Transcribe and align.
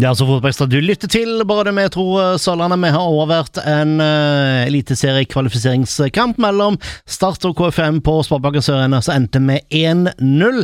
Ja, 0.00 0.14
så 0.14 0.24
Fotballekstra 0.24 0.64
du 0.64 0.78
lytter 0.80 1.10
til 1.12 1.42
Bare 1.44 1.74
Metro 1.76 2.14
Sørlandet. 2.40 2.78
Vi 2.80 2.92
har 2.94 3.04
overvært 3.04 3.58
en 3.68 3.98
uh, 4.00 4.62
eliteseriekvalifiseringskamp 4.64 6.40
mellom 6.40 6.78
Start 7.04 7.44
og 7.44 7.58
KFM 7.58 7.98
på 8.06 8.14
Sparebanken 8.24 8.64
Sørene, 8.64 9.02
som 9.04 9.18
endte 9.18 9.42
med 9.44 9.60
1-0. 9.68 10.62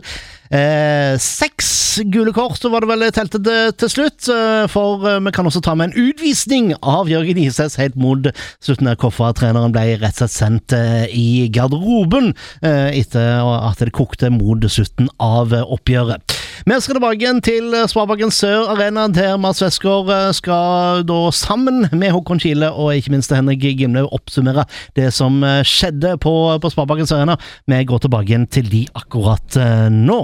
Eh, 0.50 1.16
seks 1.18 1.98
gule 2.12 2.30
kort 2.34 2.62
var 2.70 2.84
det 2.84 2.90
vel 2.90 3.04
teltet 3.14 3.42
til, 3.46 3.72
til 3.80 3.90
slutt, 3.90 4.28
eh, 4.30 4.66
for 4.70 5.02
eh, 5.08 5.18
vi 5.24 5.32
kan 5.34 5.48
også 5.48 5.62
ta 5.64 5.74
med 5.74 5.90
en 5.90 6.10
utvisning 6.10 6.70
av 6.86 7.10
Jørgen 7.10 7.40
Isnes 7.42 7.78
helt 7.80 7.96
mot 7.98 8.28
slutten 8.62 8.90
av 8.92 8.98
Koffa-treneren 9.02 9.74
ble 9.74 9.96
rett 9.98 10.20
og 10.20 10.20
slett 10.20 10.36
sendt 10.36 10.76
eh, 10.76 11.06
i 11.10 11.48
garderoben 11.52 12.32
eh, 12.62 12.94
etter 13.00 13.42
at 13.42 13.82
det 13.82 13.94
kokte 13.96 14.30
mot 14.34 14.62
slutten 14.70 15.10
av 15.22 15.54
oppgjøret. 15.64 16.36
Vi 16.66 16.74
skal 16.82 16.96
tilbake 16.96 17.30
til 17.46 17.74
Sparebanken 17.86 18.32
Sør 18.34 18.72
Arena, 18.72 19.04
der 19.06 19.36
Mats 19.38 19.62
Westgård 19.62 20.08
eh, 20.10 20.32
skal 20.34 21.04
da 21.06 21.18
sammen 21.30 21.84
med 21.92 22.10
Håkon 22.10 22.40
Kile 22.42 22.72
og 22.74 22.96
ikke 22.96 23.12
minst 23.14 23.30
Henrik 23.30 23.62
Gimlaug 23.78 24.10
oppsummere 24.10 24.64
det 24.98 25.12
som 25.14 25.36
eh, 25.46 25.60
skjedde 25.62 26.16
på, 26.18 26.32
på 26.58 26.70
Sparebanken 26.72 27.06
Sør 27.06 27.20
Arena. 27.20 27.36
Vi 27.70 27.78
går 27.86 28.00
tilbake 28.02 28.40
til 28.50 28.66
de 28.72 28.80
akkurat 28.98 29.58
eh, 29.62 29.84
nå. 29.94 30.18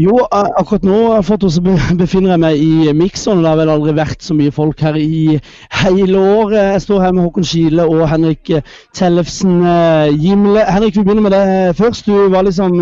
Jo, 0.00 0.22
akkurat 0.32 0.86
nå 0.88 1.00
så 1.28 1.60
befinner 2.00 2.32
jeg 2.32 2.42
meg 2.46 2.62
i 2.64 2.94
mikseren. 2.96 3.42
Det 3.44 3.52
har 3.52 3.60
vel 3.60 3.72
aldri 3.74 3.92
vært 3.98 4.24
så 4.24 4.32
mye 4.38 4.54
folk 4.56 4.80
her 4.80 4.96
i 4.96 5.36
hele 5.82 6.22
år. 6.38 6.54
Jeg 6.56 6.86
står 6.86 7.04
her 7.04 7.12
med 7.12 7.26
Håkon 7.26 7.50
Kile 7.50 7.84
og 7.84 8.06
Henrik 8.08 8.54
Tellefsen 8.96 9.60
Gimle. 10.16 10.64
Henrik, 10.64 10.96
vi 10.96 11.04
begynner 11.04 11.28
med 11.28 11.36
deg 11.36 11.76
først. 11.76 12.08
Du 12.08 12.32
var 12.32 12.48
liksom 12.48 12.80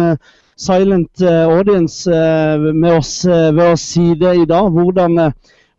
silent 0.57 1.21
eh, 1.21 1.45
audience 1.49 2.11
eh, 2.11 2.59
med 2.59 2.99
oss 2.99 3.25
eh, 3.25 3.51
ved 3.55 3.73
å 3.73 3.79
si 3.81 4.13
det 4.19 4.35
i 4.43 4.49
dag. 4.49 4.69
Hvordan, 4.73 5.33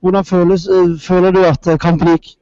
hvordan 0.04 0.28
føles, 0.28 0.68
føler 1.04 1.36
du 1.36 1.44
at 1.48 1.70
kampen 1.82 2.16
gikk? 2.16 2.34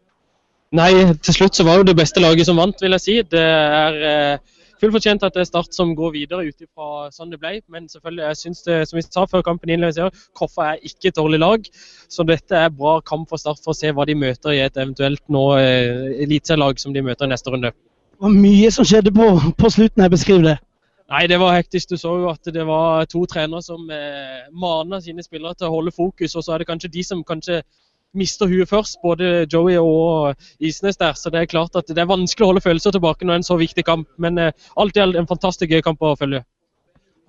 Nei, 0.78 0.92
til 1.20 1.36
slutt 1.36 1.58
så 1.58 1.68
var 1.68 1.82
jo 1.82 1.90
det 1.90 1.98
beste 2.00 2.24
laget 2.24 2.48
som 2.48 2.60
vant, 2.60 2.80
vil 2.80 2.96
jeg 2.96 3.04
si. 3.04 3.16
Det 3.28 3.42
er 3.44 4.40
fullt 4.80 4.96
fortjent 4.96 5.26
at 5.28 5.36
det 5.36 5.44
er 5.44 5.50
Start 5.50 5.76
som 5.76 5.92
går 5.98 6.14
videre 6.16 6.46
ut 6.48 6.64
ifra 6.64 7.10
sånn 7.12 7.34
det 7.34 7.42
ble. 7.42 7.58
Men 7.68 7.90
selvfølgelig, 7.92 8.24
jeg 8.30 8.40
synes 8.40 8.64
det, 8.64 8.78
som 8.88 8.98
vi 8.98 9.04
sa 9.04 9.26
før 9.28 9.44
kampen 9.50 9.74
innledes, 9.76 10.24
Koffa 10.32 10.70
er 10.72 10.88
ikke 10.88 11.12
et 11.12 11.20
dårlig 11.20 11.42
lag. 11.44 11.68
Så 12.08 12.24
dette 12.24 12.56
er 12.56 12.72
bra 12.72 13.02
kamp 13.04 13.28
for 13.28 13.42
Start 13.42 13.60
for 13.60 13.76
å 13.76 13.78
se 13.78 13.92
hva 13.92 14.08
de 14.08 14.16
møter 14.16 14.56
i 14.56 14.64
et 14.64 14.80
eventuelt 14.80 15.22
nå 15.28 15.44
eliteserielag 15.60 16.80
som 16.80 16.96
de 16.96 17.04
møter 17.04 17.28
i 17.28 17.36
neste 17.36 17.52
runde. 17.52 17.76
Det 17.76 18.30
var 18.30 18.40
mye 18.48 18.72
som 18.72 18.88
skjedde 18.88 19.12
på, 19.12 19.28
på 19.60 19.76
slutten. 19.76 20.08
jeg 20.08 20.16
beskriver 20.16 20.54
det. 20.54 20.60
Nei, 21.12 21.26
det 21.28 21.42
var 21.42 21.58
hektisk. 21.58 21.90
Du 21.92 22.00
så 22.00 22.14
jo 22.22 22.30
at 22.32 22.48
det 22.56 22.64
var 22.68 23.04
to 23.12 23.26
trenere 23.28 23.60
som 23.66 23.90
eh, 23.92 24.48
mana 24.56 25.02
sine 25.04 25.24
spillere 25.26 25.58
til 25.60 25.68
å 25.68 25.74
holde 25.74 25.92
fokus. 25.92 26.38
Og 26.40 26.46
så 26.46 26.54
er 26.54 26.62
det 26.62 26.70
kanskje 26.70 26.92
de 26.94 27.04
som 27.04 27.24
kanskje 27.28 27.60
mister 28.16 28.48
huet 28.48 28.70
først, 28.70 29.00
både 29.04 29.46
Joey 29.52 29.76
og 29.80 30.40
Isnes 30.60 31.00
der. 31.00 31.18
Så 31.20 31.32
det 31.32 31.42
er 31.42 31.52
klart 31.52 31.76
at 31.76 31.92
det 31.92 32.00
er 32.00 32.08
vanskelig 32.08 32.46
å 32.46 32.52
holde 32.54 32.64
følelser 32.64 32.96
tilbake 32.96 33.28
når 33.28 33.34
det 33.34 33.38
er 33.38 33.44
en 33.44 33.50
så 33.50 33.60
viktig 33.60 33.86
kamp. 33.88 34.08
Men 34.24 34.40
eh, 34.40 34.56
alt 34.80 34.96
i 34.96 35.04
alt 35.04 35.20
en 35.20 35.28
fantastisk 35.28 35.74
gøy 35.76 35.84
kamp 35.84 36.00
å 36.00 36.16
følge. 36.20 36.46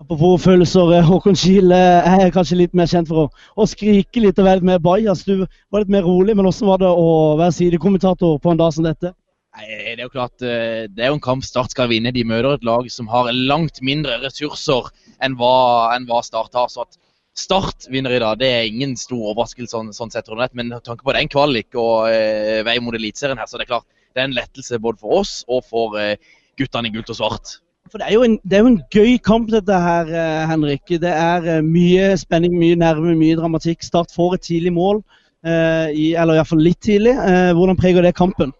Apropos 0.03 0.47
følelser, 0.47 0.95
eh, 1.01 1.09
Håkon 1.11 1.39
Kiel 1.43 1.75
er 1.75 2.31
kanskje 2.35 2.61
litt 2.61 2.79
mer 2.79 2.91
kjent 2.91 3.11
for 3.11 3.25
å, 3.25 3.49
å 3.59 3.67
skrike 3.67 4.23
litt 4.23 4.39
og 4.39 4.47
være 4.47 4.63
litt 4.63 4.71
mer 4.71 4.83
bajas. 4.83 5.27
Du 5.27 5.43
var 5.43 5.83
litt 5.83 5.91
mer 5.91 6.07
rolig, 6.07 6.39
men 6.39 6.47
hvordan 6.47 6.71
var 6.71 6.87
det 6.87 6.95
å 7.03 7.11
være 7.43 7.59
sidekommentator 7.59 8.39
på 8.39 8.55
en 8.55 8.63
dag 8.63 8.79
som 8.79 8.87
dette? 8.87 9.11
Nei, 9.53 9.67
Det 9.69 10.01
er 10.01 10.07
jo 10.07 10.13
klart, 10.13 10.43
eh, 10.43 10.89
det 10.89 11.05
er 11.05 11.13
jo 11.13 11.19
en 11.19 11.25
kamp 11.25 11.45
Start 11.45 11.75
skal 11.75 11.91
vinne. 11.91 12.13
De 12.13 12.25
møter 12.25 12.55
et 12.55 12.65
lag 12.65 12.89
som 12.91 13.09
har 13.13 13.33
langt 13.33 13.83
mindre 13.83 14.19
ressurser 14.23 14.89
enn 15.21 15.37
hva, 15.37 15.93
enn 15.97 16.07
hva 16.09 16.23
Start 16.25 16.55
har. 16.55 16.69
så 16.69 16.87
at 16.87 16.99
Start 17.35 17.89
vinner 17.89 18.13
i 18.13 18.21
dag, 18.21 18.39
det 18.39 18.49
er 18.49 18.69
ingen 18.69 18.97
stor 18.97 19.33
overraskelse. 19.33 19.71
sånn, 19.73 19.93
sånn 19.93 20.11
sett, 20.11 20.29
Men 20.53 20.69
med 20.69 20.85
tanke 20.85 21.03
på 21.03 21.13
det 21.13 21.19
er 21.19 21.23
en 21.23 21.29
kvalik 21.29 21.75
og 21.75 22.09
eh, 22.13 22.63
vei 22.63 22.79
mot 22.81 22.95
Eliteserien 22.95 23.39
her, 23.39 23.47
så 23.47 23.57
det 23.57 23.65
er 23.69 23.75
klart 23.75 23.87
det 24.15 24.21
er 24.21 24.25
en 24.25 24.37
lettelse 24.37 24.79
både 24.79 24.99
for 25.01 25.21
oss 25.21 25.45
og 25.49 25.65
for 25.65 25.97
eh, 25.99 26.17
guttene 26.59 26.89
i 26.89 26.93
gult 26.93 27.09
og 27.09 27.17
svart. 27.17 27.63
For 27.91 27.99
det 27.99 28.07
er, 28.07 28.15
jo 28.15 28.23
en, 28.23 28.39
det 28.45 28.57
er 28.57 28.63
jo 28.63 28.71
en 28.71 28.83
gøy 28.93 29.19
kamp, 29.25 29.51
dette 29.53 29.73
her, 29.73 30.09
eh, 30.09 30.47
Henrik. 30.49 30.85
Det 31.03 31.11
er 31.11 31.49
eh, 31.57 31.65
mye 31.65 32.13
spenning, 32.21 32.55
mye 32.61 32.79
nerve, 32.79 33.17
mye 33.19 33.37
dramatikk. 33.37 33.83
Start 33.85 34.15
får 34.15 34.39
et 34.39 34.47
tidlig 34.49 34.73
mål, 34.77 35.03
eh, 35.45 35.89
i, 35.93 36.07
eller 36.17 36.39
iallfall 36.39 36.63
litt 36.63 36.81
tidlig. 36.85 37.17
hvordan 37.57 37.77
preger 37.81 38.05
det 38.05 38.15
kampen? 38.17 38.55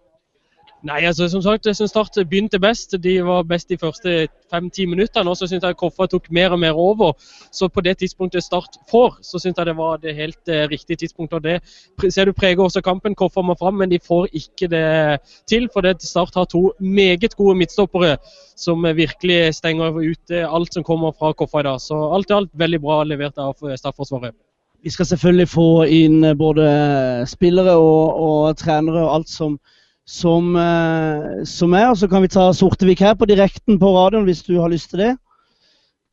Nei, 0.83 1.05
altså 1.07 1.29
som 1.31 1.39
sagt, 1.41 1.65
jeg 1.65 1.77
synes 1.77 1.93
Start 1.93 2.17
begynte 2.27 2.59
best. 2.59 2.91
De 3.03 3.13
var 3.23 3.45
best 3.47 3.69
de 3.69 3.77
første 3.79 4.27
fem-ti 4.51 4.83
minuttene. 4.85 5.29
Og 5.31 5.37
så 5.39 5.47
syns 5.47 5.63
jeg 5.63 5.77
Koffa 5.79 6.09
tok 6.11 6.25
mer 6.35 6.51
og 6.51 6.59
mer 6.59 6.75
over. 6.75 7.13
Så 7.55 7.69
på 7.71 7.81
det 7.81 7.97
tidspunktet 8.01 8.43
Start 8.43 8.75
får, 8.91 9.15
så 9.23 9.39
syns 9.39 9.57
jeg 9.57 9.69
det 9.69 9.77
var 9.77 10.01
det 10.03 10.15
helt 10.15 10.49
eh, 10.51 10.65
riktige 10.67 10.99
tidspunktet. 11.05 11.37
Og 11.37 11.43
det 12.01 12.11
ser 12.13 12.25
du 12.25 12.33
preger 12.33 12.59
også 12.59 12.81
kampen. 12.83 13.15
Koffa 13.15 13.41
må 13.41 13.55
fram, 13.59 13.79
men 13.79 13.91
de 13.91 13.99
får 14.07 14.27
ikke 14.33 14.67
det 14.67 15.19
til. 15.47 15.69
For 15.73 15.81
det 15.87 16.01
Start 16.03 16.35
har 16.35 16.45
to 16.51 16.73
meget 16.79 17.35
gode 17.35 17.55
midtstoppere 17.57 18.17
som 18.55 18.83
virkelig 18.83 19.55
stenger 19.55 19.95
ute 19.95 20.41
alt 20.47 20.73
som 20.73 20.83
kommer 20.83 21.15
fra 21.15 21.31
Koffa 21.31 21.63
i 21.63 21.63
dag. 21.69 21.79
Så 21.81 22.01
alt 22.11 22.29
i 22.29 22.33
alt 22.33 22.51
veldig 22.53 22.81
bra 22.81 23.03
levert 23.03 23.39
av 23.39 23.55
Start-forsvaret. 23.55 24.35
Vi 24.83 24.91
skal 24.91 25.05
selvfølgelig 25.05 25.47
få 25.47 25.69
inn 25.87 26.27
både 26.37 26.67
spillere 27.31 27.77
og, 27.79 28.19
og 28.19 28.57
trenere 28.59 29.05
og 29.05 29.15
alt 29.15 29.31
som 29.31 29.55
som, 30.05 30.55
eh, 30.55 31.43
som 31.43 31.73
er. 31.73 31.89
Og 31.89 31.97
så 31.97 32.07
kan 32.07 32.23
vi 32.23 32.31
ta 32.31 32.51
Sortevik 32.53 32.99
her 33.03 33.15
på 33.15 33.27
direkten 33.29 33.79
på 33.79 33.93
radioen 33.95 34.27
hvis 34.27 34.43
du 34.43 34.59
har 34.59 34.71
lyst 34.71 34.91
til 34.91 34.99
det. 35.05 35.13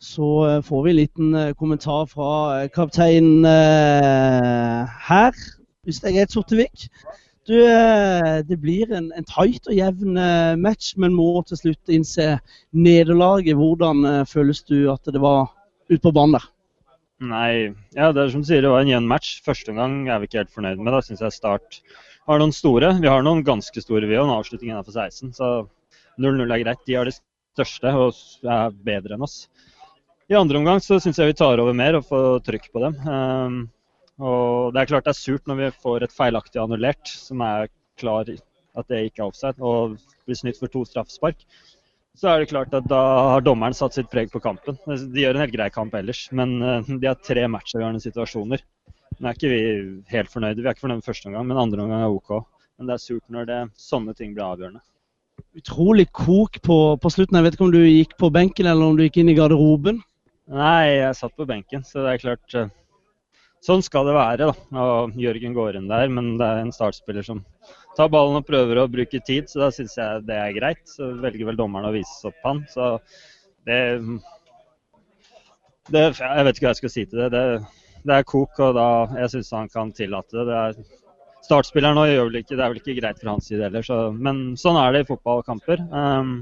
Så 0.00 0.28
eh, 0.48 0.60
får 0.64 0.84
vi 0.84 0.90
en 0.90 1.00
liten 1.00 1.34
eh, 1.34 1.54
kommentar 1.54 2.06
fra 2.08 2.68
kapteinen 2.74 3.44
her, 3.44 5.34
hvis 5.84 6.00
det 6.00 6.10
er 6.10 6.16
greit, 6.20 6.32
Sortevik. 6.32 6.88
Du, 7.48 7.56
det 7.56 8.56
blir 8.62 8.92
en, 8.94 9.08
en 9.16 9.26
tight 9.26 9.64
og 9.66 9.74
jevn 9.74 10.14
match, 10.60 10.92
men 11.00 11.16
må 11.16 11.40
til 11.48 11.58
slutt 11.58 11.90
innse 11.90 12.36
nederlaget. 12.70 13.56
Hvordan 13.58 14.26
føles 14.28 14.60
du 14.68 14.92
at 14.92 15.08
det 15.08 15.18
var 15.18 15.48
ute 15.90 16.02
på 16.04 16.12
banen 16.14 16.36
der? 16.36 16.46
Nei, 17.32 17.72
ja, 17.96 18.12
det 18.14 18.22
er 18.22 18.30
som 18.30 18.44
du 18.44 18.46
sier, 18.46 18.62
det 18.62 18.70
var 18.70 18.84
en 18.84 18.92
jevn 18.92 19.08
match. 19.08 19.40
Første 19.42 19.74
gang 19.74 20.04
er 20.06 20.20
vi 20.20 20.28
ikke 20.28 20.44
helt 20.44 20.54
fornøyd 20.54 20.78
med. 20.78 20.92
Da 20.94 21.02
syns 21.02 21.24
jeg 21.24 21.34
Start 21.34 21.80
har 22.30 22.38
noen 22.38 22.54
store. 22.54 22.92
Vi 23.02 23.10
har 23.10 23.24
noen 23.26 23.42
ganske 23.46 23.82
store, 23.82 24.06
vi 24.06 24.18
òg. 24.18 24.28
en 24.28 24.36
avslutning 24.38 24.70
innenfor 24.70 24.94
16. 24.94 25.32
Så 25.34 25.50
0-0 26.20 26.46
er 26.46 26.62
greit. 26.62 26.86
De 26.86 26.94
har 26.94 27.08
de 27.08 27.14
største 27.14 27.92
og 27.98 28.14
er 28.46 28.76
bedre 28.86 29.16
enn 29.16 29.26
oss. 29.26 29.48
I 30.30 30.38
andre 30.38 30.60
omgang 30.60 30.78
så 30.78 31.00
syns 31.02 31.18
jeg 31.18 31.32
vi 31.32 31.38
tar 31.40 31.58
over 31.58 31.74
mer 31.74 31.98
og 31.98 32.06
får 32.06 32.44
trykk 32.46 32.70
på 32.70 32.84
dem. 32.84 33.00
Um, 33.02 33.58
og 34.22 34.70
Det 34.74 34.82
er 34.82 34.92
klart 34.92 35.08
det 35.08 35.14
er 35.16 35.18
surt 35.18 35.50
når 35.50 35.58
vi 35.58 35.72
får 35.82 36.06
et 36.06 36.14
feilaktig 36.14 36.62
annullert, 36.62 37.10
som 37.10 37.42
er 37.42 37.66
klar 37.98 38.28
at 38.30 38.86
det 38.86 39.04
ikke 39.08 39.24
er 39.24 39.26
offside, 39.26 39.58
og 39.58 39.98
blir 40.28 40.38
snytt 40.38 40.60
for 40.60 40.70
to 40.70 40.84
straffespark. 40.86 41.42
Så 42.14 42.28
er 42.30 42.42
det 42.42 42.50
klart 42.52 42.74
at 42.76 42.86
da 42.90 43.00
har 43.34 43.42
dommeren 43.42 43.74
satt 43.74 43.96
sitt 43.96 44.10
preg 44.12 44.30
på 44.30 44.42
kampen. 44.44 44.78
De 44.86 45.24
gjør 45.24 45.34
en 45.34 45.42
helt 45.42 45.56
grei 45.56 45.70
kamp 45.74 45.94
ellers, 45.98 46.28
men 46.36 46.60
uh, 46.62 46.86
de 46.86 47.10
har 47.10 47.18
tre 47.18 47.48
matchavgjørende 47.50 48.04
situasjoner. 48.04 48.62
Nå 49.18 49.28
er 49.28 49.36
ikke 49.36 49.50
vi 49.50 49.60
helt 50.12 50.30
fornøyde. 50.32 50.60
Vi 50.62 50.68
er 50.68 50.76
ikke 50.76 50.86
fornøyde 50.86 51.02
med 51.02 51.08
første 51.08 51.28
omgang, 51.28 51.48
men 51.48 51.60
andre 51.60 51.82
omgang 51.84 52.04
er 52.04 52.14
OK. 52.14 52.30
Men 52.78 52.88
det 52.88 52.96
er 52.96 53.02
surt 53.02 53.26
når 53.32 53.48
det, 53.48 53.58
sånne 53.80 54.14
ting 54.16 54.32
blir 54.36 54.46
avgjørende. 54.46 54.82
Utrolig 55.58 56.06
kok 56.14 56.60
på, 56.64 56.76
på, 57.00 57.10
slutten. 57.12 57.36
Jeg 57.38 57.46
vet 57.46 57.56
ikke 57.56 57.66
om 57.66 57.74
du 57.74 57.80
gikk 57.82 58.14
på 58.20 58.30
benken 58.32 58.68
eller 58.70 58.86
om 58.86 58.96
du 58.96 59.04
gikk 59.04 59.18
inn 59.20 59.32
i 59.32 59.36
garderoben? 59.36 60.00
Nei, 60.50 61.00
jeg 61.00 61.16
satt 61.18 61.34
på 61.38 61.46
benken, 61.48 61.82
så 61.86 62.04
det 62.04 62.14
er 62.14 62.22
klart 62.22 62.56
eh, 62.58 62.70
Sånn 63.60 63.82
skal 63.84 64.06
det 64.08 64.14
være. 64.16 64.46
da. 64.48 64.80
Og 64.80 65.16
Jørgen 65.20 65.52
går 65.52 65.76
inn 65.76 65.90
der, 65.90 66.08
men 66.08 66.32
det 66.40 66.46
er 66.46 66.62
en 66.62 66.72
startspiller 66.72 67.26
som 67.26 67.42
tar 67.96 68.08
ballen 68.08 68.38
og 68.38 68.46
prøver 68.48 68.80
å 68.80 68.88
bruke 68.88 69.20
tid, 69.26 69.50
så 69.52 69.66
da 69.66 69.68
syns 69.74 69.98
jeg 69.98 70.22
det 70.24 70.38
er 70.40 70.54
greit. 70.56 70.80
Så 70.88 71.10
velger 71.20 71.50
vel 71.50 71.58
dommeren 71.60 71.90
å 71.90 71.92
vise 71.92 72.30
opp 72.30 72.40
han. 72.46 72.62
Så 72.72 72.94
det, 73.68 73.76
det 75.92 76.06
Jeg 76.08 76.46
vet 76.48 76.56
ikke 76.56 76.70
hva 76.70 76.72
jeg 76.72 76.80
skal 76.80 76.94
si 76.94 77.04
til 77.10 77.20
det. 77.20 77.28
det 77.36 77.44
det 78.06 78.16
er 78.16 78.26
kok, 78.28 78.56
og 78.62 78.76
da 78.78 78.88
jeg 79.20 79.34
syns 79.34 79.52
han 79.56 79.68
kan 79.72 79.92
tillate 79.96 80.36
det. 80.38 80.46
det 80.48 80.60
er, 80.60 81.00
startspilleren 81.44 81.98
nå 81.98 82.06
gjør 82.08 82.28
vel 82.28 82.40
ikke, 82.42 82.56
det 82.56 82.64
er 82.64 82.72
vel 82.72 82.80
ikke 82.80 82.96
greit 83.00 83.20
fra 83.20 83.34
hans 83.34 83.50
side 83.50 83.66
heller, 83.66 83.84
så, 83.86 84.00
men 84.12 84.42
sånn 84.60 84.78
er 84.80 84.94
det 84.94 85.04
i 85.04 85.08
fotballkamper. 85.10 85.84
Um, 85.90 86.34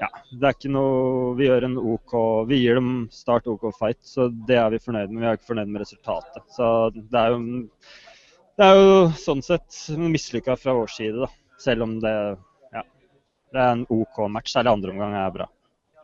ja, 0.00 0.08
det 0.32 0.48
er 0.48 0.54
ikke 0.56 0.70
noe 0.72 1.34
Vi 1.38 1.46
gjør 1.46 1.66
en 1.68 1.74
OK 1.78 2.14
Vi 2.48 2.56
gir 2.62 2.78
dem 2.80 2.92
start 3.14 3.46
OK 3.50 3.68
fight, 3.76 4.00
så 4.06 4.26
det 4.48 4.56
er 4.58 4.72
vi 4.72 4.80
fornøyd 4.82 5.12
med. 5.12 5.20
Vi 5.20 5.28
er 5.28 5.38
ikke 5.38 5.50
fornøyd 5.52 5.70
med 5.70 5.84
resultatet. 5.84 6.42
Så 6.56 6.66
det 6.96 7.20
er 7.20 7.34
jo, 7.34 7.60
det 8.58 8.68
er 8.68 8.80
jo 8.80 8.96
sånn 9.20 9.44
sett 9.46 9.82
mislykka 10.00 10.56
fra 10.58 10.74
vår 10.78 10.90
side, 10.90 11.22
da. 11.22 11.30
Selv 11.62 11.86
om 11.86 11.98
det, 12.02 12.14
ja, 12.74 12.82
det 13.54 13.62
er 13.62 13.76
en 13.76 13.84
OK 13.94 14.24
match. 14.32 14.54
Særlig 14.56 14.74
andre 14.74 14.94
omgang 14.96 15.14
er 15.20 15.36
bra. 15.36 15.46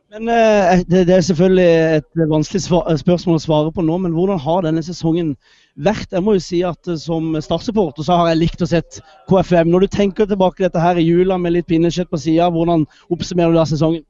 Men 0.08 0.28
eh, 0.32 0.80
det, 0.88 1.02
det, 1.04 1.14
er 1.14 1.24
selvfølgelig 1.26 1.72
et 1.98 2.20
vanskelig 2.30 2.62
spørsmål 3.02 3.36
å 3.36 3.42
svare 3.42 3.72
på 3.76 3.82
nå, 3.84 3.98
men 4.00 4.14
hvordan 4.16 4.38
har 4.40 4.62
denne 4.64 4.80
sesongen 4.84 5.34
vært? 5.76 6.14
Jeg 6.14 6.24
må 6.24 6.38
jo 6.38 6.44
si 6.46 6.62
at 6.64 6.88
eh, 6.88 6.96
Som 7.00 7.34
Start-supporter 7.44 8.06
så 8.06 8.16
har 8.22 8.30
jeg 8.30 8.40
likt 8.40 8.64
å 8.64 8.68
sett 8.70 9.02
KFM. 9.28 9.68
Når 9.68 9.84
du 9.84 9.96
tenker 9.98 10.28
tilbake 10.30 10.64
dette 10.64 10.80
her 10.80 10.96
i 10.96 11.04
jula 11.04 11.36
med 11.40 11.58
litt 11.58 11.68
pinnekjøtt 11.68 12.08
på 12.08 12.20
sida, 12.22 12.48
hvordan 12.54 12.86
oppsummerer 13.12 13.52
du 13.52 13.60
da 13.60 13.66
sesongen? 13.68 14.06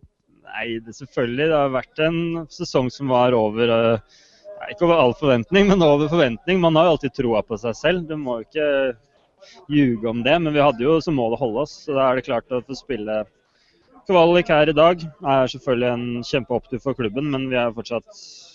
Nei, 0.47 0.69
det, 0.85 0.95
selvfølgelig. 1.01 1.49
Det 1.51 1.59
har 1.59 1.75
vært 1.75 2.05
en 2.07 2.21
sesong 2.55 2.93
som 2.95 3.11
var 3.11 3.35
over 3.35 3.75
Nei, 3.99 4.71
Ikke 4.75 4.87
over 4.87 5.03
all 5.03 5.17
forventning, 5.19 5.67
men 5.71 5.83
over 5.83 6.11
forventning. 6.11 6.63
Man 6.63 6.79
har 6.79 6.87
jo 6.87 6.95
alltid 6.95 7.17
troa 7.19 7.43
på 7.47 7.59
seg 7.59 7.75
selv. 7.79 8.07
Du 8.07 8.15
må 8.19 8.39
jo 8.39 8.47
ikke 8.47 8.71
ljuge 9.71 10.07
om 10.11 10.23
det. 10.23 10.39
Men 10.47 10.55
vi 10.55 10.63
hadde 10.63 10.87
jo 10.87 10.97
som 11.03 11.19
mål 11.19 11.35
å 11.35 11.43
holde 11.43 11.67
oss, 11.67 11.75
så 11.85 11.99
da 11.99 12.07
er 12.07 12.19
det 12.19 12.27
klart 12.31 12.55
å 12.55 12.63
få 12.63 12.79
spille 12.79 13.25
kvalik 14.09 14.49
her 14.49 14.71
i 14.71 14.77
dag 14.77 15.03
er 15.05 15.51
selvfølgelig 15.53 15.89
en 15.93 16.25
kjempeopptur 16.25 16.81
for 16.81 16.97
klubben, 16.97 17.29
men 17.33 17.49
vi 17.51 17.59
er 17.61 17.75
fortsatt 17.77 18.09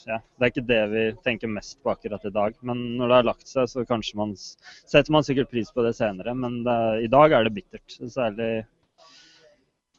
ja, 0.08 0.18
Det 0.18 0.46
er 0.46 0.52
ikke 0.52 0.64
det 0.68 0.80
vi 0.92 1.04
tenker 1.24 1.52
mest 1.52 1.78
på 1.84 1.94
akkurat 1.94 2.26
i 2.28 2.34
dag. 2.34 2.56
Men 2.66 2.82
når 2.98 3.08
det 3.08 3.18
har 3.20 3.28
lagt 3.30 3.48
seg, 3.48 3.70
så 3.72 3.86
kanskje 3.88 4.18
man 4.20 4.34
setter 4.36 5.14
man 5.16 5.24
sikkert 5.24 5.52
pris 5.54 5.70
på 5.72 5.86
det 5.86 5.94
senere. 5.96 6.34
Men 6.36 6.64
det, 6.66 6.78
i 7.06 7.12
dag 7.12 7.32
er 7.32 7.46
det 7.46 7.54
bittert. 7.56 7.96
Særlig 8.02 8.66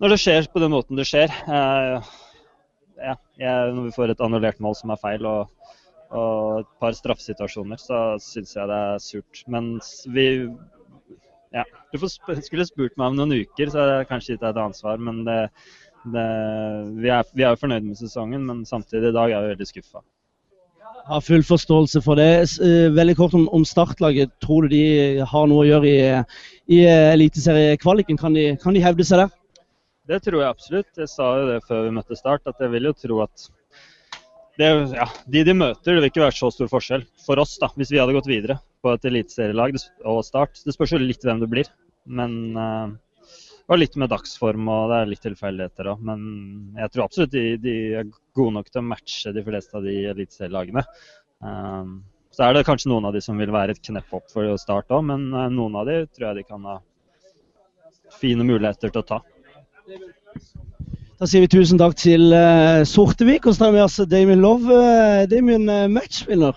når 0.02 0.10
det 0.12 0.20
skjer 0.20 0.50
på 0.50 0.60
den 0.60 0.74
måten 0.74 0.98
det 0.98 1.06
skjer. 1.08 1.30
Eh, 1.30 2.12
ja, 2.98 3.14
jeg, 3.40 3.72
når 3.76 3.86
vi 3.86 3.94
får 3.94 4.12
et 4.12 4.22
annullert 4.26 4.60
mål 4.64 4.76
som 4.76 4.92
er 4.92 5.00
feil, 5.00 5.24
og, 5.24 5.72
og 6.10 6.64
et 6.64 6.72
par 6.82 6.98
straffesituasjoner, 6.98 7.80
så 7.80 8.04
syns 8.22 8.56
jeg 8.58 8.70
det 8.70 8.80
er 8.90 9.02
surt. 9.06 9.44
Men 9.48 9.76
vi 10.12 10.26
ja, 11.54 11.64
du 11.92 12.00
sp 12.02 12.34
skulle 12.42 12.66
spurt 12.66 12.96
meg 12.98 13.12
om 13.12 13.20
noen 13.20 13.36
uker, 13.44 13.70
så 13.70 13.80
hadde 13.80 13.98
jeg 14.00 14.10
kanskje 14.10 14.34
gitt 14.34 14.42
deg 14.42 14.50
et 14.50 14.64
ansvar. 14.64 14.98
Men 14.98 15.22
det, 15.28 15.38
det, 16.02 16.26
vi, 16.98 17.12
er, 17.14 17.30
vi 17.36 17.46
er 17.46 17.60
fornøyd 17.60 17.86
med 17.86 18.00
sesongen, 18.00 18.44
men 18.48 18.64
samtidig 18.68 19.12
i 19.12 19.16
dag 19.16 19.32
er 19.32 19.46
vi 19.46 19.54
veldig 19.54 19.70
skuffa. 19.70 20.02
Har 21.04 21.20
full 21.20 21.44
forståelse 21.44 22.00
for 22.04 22.16
det. 22.16 22.28
Eh, 22.64 22.88
veldig 22.96 23.14
kort 23.18 23.34
om, 23.36 23.44
om 23.52 23.64
startlaget. 23.68 24.32
Tror 24.40 24.64
du 24.64 24.72
de 24.72 24.84
har 25.20 25.48
noe 25.50 25.64
å 25.64 25.68
gjøre 25.68 25.90
i, 25.90 26.04
i 26.72 26.78
eliteseriekvaliken? 26.88 28.18
Kan, 28.20 28.36
de, 28.36 28.54
kan 28.60 28.76
de 28.76 28.82
hevde 28.84 29.04
seg 29.04 29.20
der? 29.20 29.34
Det 30.08 30.22
tror 30.24 30.40
jeg 30.40 30.48
absolutt. 30.48 30.90
Jeg 30.96 31.10
sa 31.12 31.28
jo 31.40 31.50
det 31.52 31.60
før 31.68 31.86
vi 31.86 31.92
møtte 31.98 32.16
Start, 32.16 32.48
at 32.48 32.60
jeg 32.60 32.72
vil 32.72 32.88
jo 32.88 32.94
tro 32.96 33.20
at 33.24 33.46
det, 34.58 34.68
ja, 34.94 35.06
de 35.26 35.44
de 35.46 35.54
møter, 35.56 35.94
det 35.94 35.96
vil 35.98 36.10
ikke 36.10 36.24
være 36.26 36.36
så 36.36 36.50
stor 36.54 36.68
forskjell 36.70 37.06
for 37.24 37.40
oss 37.42 37.56
da, 37.62 37.70
hvis 37.74 37.90
vi 37.90 37.98
hadde 37.98 38.14
gått 38.14 38.30
videre 38.30 38.58
på 38.84 38.92
et 38.94 39.08
eliteserielag 39.08 39.78
og 40.10 40.20
Start. 40.26 40.60
Det 40.62 40.74
spørs 40.76 40.94
jo 40.94 41.00
litt 41.02 41.24
hvem 41.26 41.40
det 41.42 41.50
blir. 41.50 41.70
Men 42.04 42.36
uh, 42.54 42.92
og 43.64 43.80
litt 43.80 43.94
med 43.96 44.10
dagsform 44.12 44.68
og 44.68 44.90
det 44.92 44.96
er 44.98 45.10
litt 45.10 45.22
tilfeldigheter 45.24 45.88
òg. 45.94 46.02
Men 46.04 46.24
jeg 46.78 46.92
tror 46.92 47.06
absolutt 47.06 47.32
de, 47.32 47.44
de, 47.60 47.76
er 48.00 48.10
gode 48.36 48.58
nok 48.58 48.68
til 48.70 48.82
å 48.82 48.88
matche 48.90 49.32
de 49.34 49.44
fleste 49.46 49.78
av 49.78 49.86
de 49.86 49.94
eliteserielagene. 50.12 50.84
Um, 51.44 52.02
så 52.34 52.48
er 52.48 52.56
det 52.56 52.66
kanskje 52.68 52.90
noen 52.92 53.08
av 53.08 53.16
de 53.16 53.22
som 53.24 53.38
vil 53.40 53.54
være 53.54 53.76
et 53.76 53.82
knepp 53.88 54.12
opp 54.18 54.28
for 54.32 54.50
å 54.50 54.60
starte 54.60 54.94
òg, 54.96 55.06
men 55.08 55.30
uh, 55.32 55.48
noen 55.52 55.80
av 55.80 55.88
de 55.88 56.02
tror 56.10 56.28
jeg 56.30 56.42
de 56.42 56.46
kan 56.50 56.68
ha 56.68 56.78
fine 58.20 58.46
muligheter 58.46 58.92
til 58.92 59.00
å 59.02 59.08
ta. 59.14 59.20
Da 61.24 61.28
sier 61.30 61.40
vi 61.40 61.48
tusen 61.48 61.78
takk 61.80 61.94
til 61.96 62.34
uh, 62.36 62.82
Sortevik. 62.84 63.46
Og 63.48 63.54
så 63.54 63.62
tar 63.62 63.70
vi 63.72 63.78
oss 63.80 63.96
Damien 64.10 64.42
Love. 64.44 64.68
Uh, 64.68 65.22
Damien, 65.24 65.70
uh. 65.70 66.52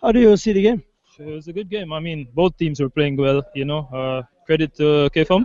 How 0.00 0.12
do 0.12 0.18
you 0.18 0.34
see 0.34 0.54
the 0.54 0.62
game? 0.62 0.82
It 1.18 1.26
was 1.26 1.46
a 1.48 1.52
good 1.52 1.68
game. 1.68 1.92
I 1.92 2.00
mean, 2.00 2.26
both 2.34 2.56
teams 2.56 2.80
were 2.80 2.88
playing 2.88 3.18
well. 3.18 3.42
You 3.54 3.66
know, 3.66 3.86
uh, 3.92 4.22
credit 4.46 4.74
to 4.76 5.10
KFM. 5.12 5.44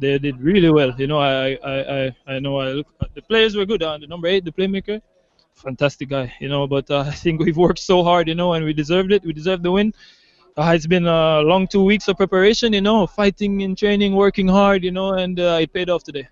They 0.00 0.18
did 0.18 0.40
really 0.40 0.72
well. 0.72 0.92
You 0.98 1.06
know, 1.06 1.20
I 1.20 1.56
I, 1.62 1.76
I, 1.98 2.16
I 2.26 2.38
know 2.40 2.58
I 2.58 2.72
look, 2.72 2.88
the 3.14 3.22
players 3.22 3.54
were 3.54 3.66
good. 3.66 3.84
Uh, 3.84 3.96
the 3.98 4.08
number 4.08 4.26
eight, 4.26 4.44
the 4.44 4.50
playmaker, 4.50 5.00
fantastic 5.54 6.08
guy. 6.08 6.34
You 6.40 6.48
know, 6.48 6.66
but 6.66 6.90
uh, 6.90 7.04
I 7.06 7.14
think 7.14 7.40
we've 7.40 7.56
worked 7.56 7.78
so 7.78 8.02
hard. 8.02 8.26
You 8.26 8.34
know, 8.34 8.54
and 8.54 8.64
we 8.64 8.72
deserved 8.72 9.12
it. 9.12 9.22
We 9.22 9.32
deserved 9.32 9.62
the 9.62 9.70
win. 9.70 9.94
Uh, 10.56 10.72
it's 10.74 10.88
been 10.88 11.06
a 11.06 11.42
long 11.42 11.68
two 11.68 11.84
weeks 11.84 12.08
of 12.08 12.16
preparation. 12.16 12.72
You 12.72 12.80
know, 12.80 13.06
fighting 13.06 13.60
in 13.60 13.76
training, 13.76 14.16
working 14.16 14.48
hard. 14.48 14.82
You 14.82 14.90
know, 14.90 15.12
and 15.12 15.38
uh, 15.38 15.58
it 15.62 15.72
paid 15.72 15.88
off 15.88 16.02
today. 16.02 16.26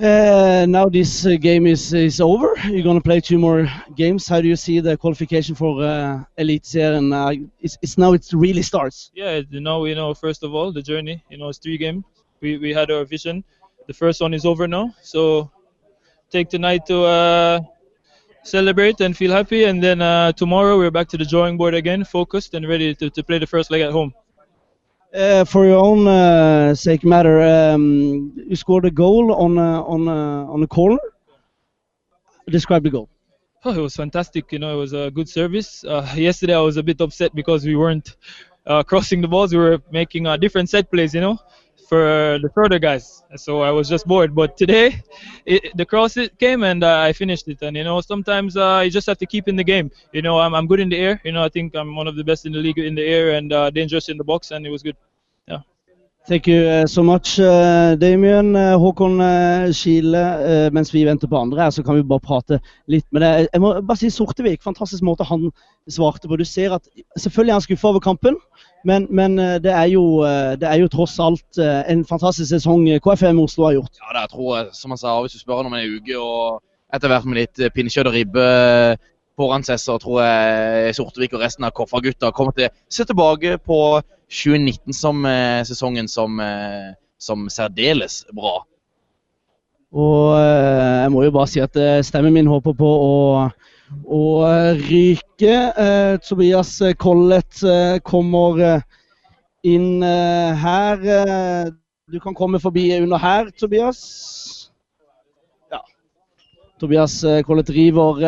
Uh, 0.00 0.64
now 0.66 0.88
this 0.88 1.26
uh, 1.26 1.36
game 1.36 1.66
is 1.66 1.92
is 1.92 2.22
over. 2.22 2.54
You're 2.64 2.82
going 2.82 2.96
to 2.96 3.02
play 3.02 3.20
two 3.20 3.38
more 3.38 3.68
games. 3.94 4.26
How 4.26 4.40
do 4.40 4.48
you 4.48 4.56
see 4.56 4.80
the 4.80 4.96
qualification 4.96 5.54
for 5.54 5.84
uh, 5.84 6.24
Elite 6.38 6.74
and 6.74 7.12
uh, 7.12 7.32
it's, 7.60 7.76
it's 7.82 7.98
now 7.98 8.14
it 8.14 8.26
really 8.32 8.62
starts. 8.62 9.10
Yeah, 9.14 9.42
you 9.50 9.60
know, 9.60 9.84
you 9.84 9.94
know, 9.94 10.14
first 10.14 10.42
of 10.42 10.54
all, 10.54 10.72
the 10.72 10.80
journey. 10.80 11.22
You 11.28 11.36
know, 11.36 11.50
it's 11.50 11.58
three 11.58 11.76
games. 11.76 12.04
We 12.40 12.56
we 12.56 12.72
had 12.72 12.90
our 12.90 13.04
vision. 13.04 13.44
The 13.88 13.92
first 13.92 14.22
one 14.22 14.32
is 14.32 14.46
over 14.46 14.66
now, 14.66 14.94
so 15.02 15.50
take 16.30 16.48
tonight 16.48 16.86
to 16.86 17.04
uh, 17.04 17.60
celebrate 18.42 19.02
and 19.02 19.14
feel 19.14 19.32
happy, 19.32 19.64
and 19.64 19.82
then 19.82 20.00
uh, 20.00 20.32
tomorrow 20.32 20.78
we're 20.78 20.90
back 20.90 21.08
to 21.08 21.18
the 21.18 21.26
drawing 21.26 21.58
board 21.58 21.74
again, 21.74 22.04
focused 22.04 22.54
and 22.54 22.66
ready 22.66 22.94
to, 22.94 23.10
to 23.10 23.22
play 23.22 23.38
the 23.38 23.46
first 23.46 23.70
leg 23.70 23.82
at 23.82 23.92
home. 23.92 24.14
Uh, 25.12 25.44
for 25.44 25.66
your 25.66 25.84
own 25.84 26.06
uh, 26.06 26.72
sake 26.72 27.04
matter, 27.04 27.40
um, 27.42 28.32
you 28.36 28.54
scored 28.54 28.84
a 28.84 28.90
goal 28.92 29.32
on 29.32 29.58
a, 29.58 29.82
on 29.82 30.06
a, 30.06 30.52
on 30.52 30.62
a 30.62 30.66
corner. 30.68 30.98
Describe 32.48 32.84
the 32.84 32.90
goal. 32.90 33.08
Oh, 33.64 33.72
it 33.72 33.80
was 33.80 33.96
fantastic. 33.96 34.52
You 34.52 34.60
know, 34.60 34.72
it 34.72 34.76
was 34.78 34.92
a 34.92 35.10
good 35.10 35.28
service. 35.28 35.84
Uh, 35.84 36.08
yesterday 36.16 36.54
I 36.54 36.60
was 36.60 36.76
a 36.76 36.82
bit 36.82 37.00
upset 37.00 37.34
because 37.34 37.64
we 37.64 37.74
weren't 37.74 38.16
uh, 38.66 38.84
crossing 38.84 39.20
the 39.20 39.26
balls. 39.26 39.52
We 39.52 39.58
were 39.58 39.82
making 39.90 40.28
uh, 40.28 40.36
different 40.36 40.70
set 40.70 40.90
plays. 40.90 41.12
You 41.12 41.22
know, 41.22 41.38
for 41.90 42.38
the 42.44 42.50
further 42.54 42.78
guys. 42.78 43.24
So 43.36 43.62
I 43.68 43.72
was 43.78 43.86
just 43.88 44.06
bored. 44.06 44.32
But 44.40 44.56
today, 44.56 45.02
it, 45.44 45.62
the 45.80 45.84
cross 45.84 46.16
it 46.16 46.38
came 46.38 46.62
and 46.62 46.84
uh, 46.84 47.08
I 47.08 47.12
finished 47.12 47.48
it. 47.48 47.58
And 47.62 47.76
you 47.76 47.84
know, 47.88 48.00
sometimes 48.00 48.56
uh, 48.56 48.82
you 48.84 48.90
just 48.98 49.08
have 49.10 49.18
to 49.18 49.26
keep 49.26 49.48
in 49.48 49.56
the 49.56 49.64
game. 49.64 49.90
You 50.12 50.22
know, 50.22 50.38
I'm, 50.38 50.54
I'm 50.54 50.66
good 50.70 50.78
in 50.78 50.88
the 50.88 51.00
air. 51.06 51.20
You 51.24 51.32
know, 51.32 51.42
I 51.42 51.48
think 51.48 51.74
I'm 51.74 51.96
one 51.96 52.06
of 52.06 52.14
the 52.14 52.26
best 52.30 52.46
in 52.46 52.52
the 52.52 52.62
league 52.66 52.78
in 52.78 52.94
the 52.94 53.06
air 53.16 53.26
and 53.38 53.52
uh, 53.52 53.70
dangerous 53.70 54.08
in 54.08 54.16
the 54.18 54.24
box, 54.32 54.52
and 54.52 54.64
it 54.66 54.70
was 54.70 54.82
good. 54.84 54.96
Yeah. 55.48 55.62
Thank 56.28 56.46
you 56.46 56.60
uh, 56.62 56.86
so 56.86 57.02
much, 57.02 57.40
uh, 57.40 57.96
Damien. 57.96 58.54
Uh, 58.54 58.78
Håkon 58.78 59.18
uh, 59.20 60.70
mens 60.72 60.94
vi 60.94 61.04
venter 61.04 61.26
på 61.26 61.42
andre 61.42 61.62
her, 61.64 61.70
så 61.70 61.82
kan 61.82 61.96
vi 61.96 62.06
bare 62.06 62.22
prate 62.22 62.60
litt 62.86 63.06
med 63.10 63.26
deg. 63.26 63.48
Jeg 63.50 63.60
må 63.64 63.74
bare 63.80 63.98
si 63.98 64.14
Sortevik, 64.14 64.62
fantastisk 64.62 65.02
måte 65.02 65.26
han 65.26 65.50
svarte 65.90 66.30
på. 66.30 66.38
Du 66.38 66.46
ser 66.46 66.78
at 66.78 66.86
selvfølgelig 67.18 67.50
er 67.50 67.58
han 67.58 67.66
skuffa 67.66 67.90
over 67.90 68.04
kampen, 68.04 68.38
men, 68.88 69.06
men 69.10 69.38
uh, 69.38 69.58
det, 69.62 69.72
er 69.72 69.90
jo, 69.92 70.04
det, 70.60 70.66
er 70.68 70.80
jo, 70.80 70.88
tross 70.92 71.18
alt 71.20 71.60
en 71.60 72.04
fantastisk 72.08 72.48
sesong 72.54 72.86
KFM 73.04 73.42
Oslo 73.42 73.68
har 73.68 73.78
gjort. 73.78 74.00
Ja, 74.00 74.14
det 74.16 74.24
jeg 74.24 74.32
tror 74.34 74.50
jeg, 74.56 74.68
som 74.78 74.94
han 74.94 75.00
sa, 75.00 75.14
hvis 75.20 75.36
du 75.36 75.42
spør 75.42 75.62
ham 75.62 75.72
om 75.72 75.78
en 75.78 75.96
uke 75.98 76.16
og 76.18 76.60
etter 76.94 77.12
hvert 77.12 77.28
med 77.28 77.42
litt 77.42 77.60
pinnekjøtt 77.74 78.08
og 78.10 78.16
ribbe 78.16 78.46
foran 79.40 79.64
seg, 79.66 79.80
så 79.80 79.96
tror 80.00 80.22
jeg 80.24 80.96
Sortevik 80.98 81.36
og 81.36 81.44
resten 81.44 81.66
av 81.66 81.74
Koffa-gutta 81.76 82.32
kommer 82.36 82.56
til 82.56 82.68
å 82.68 82.74
se 82.92 83.06
tilbake 83.08 83.56
på 83.64 83.80
2019 84.30 84.94
som 84.94 85.24
eh, 85.26 85.60
sesongen 85.66 86.08
som, 86.10 86.40
eh, 86.40 86.92
som 87.18 87.48
særdeles 87.50 88.22
bra. 88.36 88.60
Og 89.90 90.36
eh, 90.38 90.39
jeg 91.10 91.16
må 91.16 91.24
jo 91.26 91.32
bare 91.34 91.50
si 91.50 91.58
at 91.58 91.76
stemmen 92.06 92.30
min 92.36 92.46
håper 92.46 92.74
på 92.78 92.88
å, 93.02 93.14
å 94.14 94.26
ryke. 94.78 95.56
Tobias 96.22 96.76
Collett 97.02 97.64
kommer 98.06 98.60
inn 99.66 100.04
her. 100.06 101.02
Du 102.06 102.20
kan 102.22 102.38
komme 102.38 102.62
forbi 102.62 102.84
under 103.00 103.18
her, 103.18 103.50
Tobias. 103.58 104.04
Ja. 105.74 105.82
Tobias 106.78 107.18
Collett 107.48 107.74
river, 107.74 108.22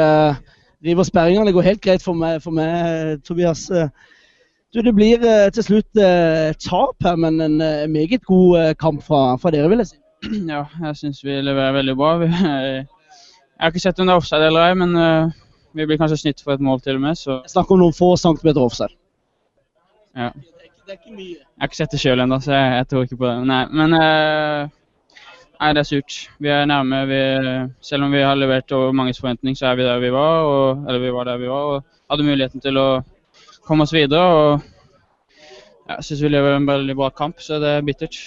river 0.83 1.07
sperringene. 1.07 1.47
Det 1.47 1.55
går 1.55 1.71
helt 1.71 1.87
greit 1.87 2.03
for 2.03 2.19
meg, 2.19 2.43
for 2.43 2.59
meg 2.59 3.23
Tobias. 3.23 3.69
Du, 4.75 4.83
Det 4.83 4.97
blir 4.99 5.23
til 5.55 5.71
slutt 5.71 6.03
tap 6.67 7.07
her, 7.07 7.15
men 7.15 7.39
en 7.47 7.59
meget 7.95 8.27
god 8.27 8.75
kamp 8.83 9.07
fra, 9.07 9.37
fra, 9.39 9.55
dere, 9.55 9.71
vil 9.71 9.85
jeg 9.87 9.95
si. 9.95 10.02
Ja, 10.53 10.65
jeg 10.87 10.99
syns 11.01 11.23
vi 11.25 11.39
leverer 11.43 11.79
veldig 11.79 11.97
bra. 11.99 12.17
Vi, 12.23 12.29
jeg 12.43 12.87
har 13.63 13.73
ikke 13.73 13.85
sett 13.85 14.01
om 14.01 14.09
det 14.09 14.15
er 14.15 14.23
offside 14.23 14.49
eller 14.49 14.69
ei, 14.69 14.77
men 14.79 15.33
vi 15.73 15.87
blir 15.89 15.99
kanskje 16.01 16.21
snitt 16.21 16.43
for 16.45 16.55
et 16.55 16.63
mål 16.63 16.83
til 16.85 16.99
og 16.99 17.05
med. 17.07 17.19
Så. 17.19 17.41
Jeg 17.43 17.55
snakker 17.55 17.77
om 17.77 17.83
noen 17.83 17.97
få 17.97 18.13
centimeter 18.21 18.63
offside. 18.63 18.95
Ja. 20.17 20.31
Det 20.83 20.95
er 20.95 20.99
ikke 20.99 21.17
mye. 21.17 21.39
Jeg 21.41 21.63
har 21.63 21.71
ikke 21.71 21.81
sett 21.81 21.95
det 21.95 22.01
sjøl 22.03 22.23
ennå, 22.23 22.39
så 22.43 22.53
jeg, 22.55 22.71
jeg, 22.77 22.89
tror 22.91 23.07
ikke 23.07 23.19
på 23.23 23.29
det. 23.29 23.35
Nei, 23.49 23.65
men 23.73 23.99
Nei, 25.63 25.71
det 25.77 25.85
er 25.85 25.87
surt. 25.87 26.15
Vi 26.43 26.51
er 26.51 26.65
nærme. 26.67 27.05
Vi, 27.07 27.19
selv 27.87 28.09
om 28.09 28.11
vi 28.11 28.23
har 28.27 28.35
levert 28.35 28.73
over 28.75 28.95
manges 28.99 29.21
forventning, 29.23 29.55
så 29.55 29.69
er 29.69 29.77
vi 29.79 29.85
der 29.87 30.01
vi 30.03 30.09
var. 30.11 30.43
Og, 30.43 30.81
eller 30.89 30.99
vi 30.99 31.13
var 31.15 31.29
der 31.29 31.39
vi 31.39 31.51
var, 31.51 31.69
og 31.77 32.01
hadde 32.11 32.27
muligheten 32.27 32.63
til 32.65 32.81
å 32.83 32.87
komme 33.63 33.87
oss 33.87 33.95
videre. 33.95 34.25
og 34.27 35.37
Jeg 35.87 36.09
syns 36.09 36.23
vi 36.25 36.33
lever 36.33 36.57
en 36.57 36.67
veldig 36.67 36.97
bra 36.99 37.13
kamp, 37.15 37.39
så 37.39 37.61
det 37.63 37.77
er 37.77 37.87
bittert. 37.87 38.19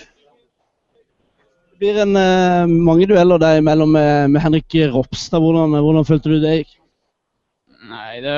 Det 1.75 1.82
blir 1.84 1.98
en, 2.00 2.15
uh, 2.15 2.70
mange 2.88 3.03
dueller 3.03 3.39
deg 3.41 3.58
imellom 3.60 3.89
med, 3.91 4.29
med 4.32 4.39
Henrik 4.39 4.75
Ropstad. 4.94 5.44
Hvordan, 5.44 5.74
hvordan, 5.84 6.05
følte 6.08 6.32
du 6.32 6.38
det 6.39 6.53
gikk? 6.53 6.70
Nei, 7.89 8.22
det, 8.24 8.36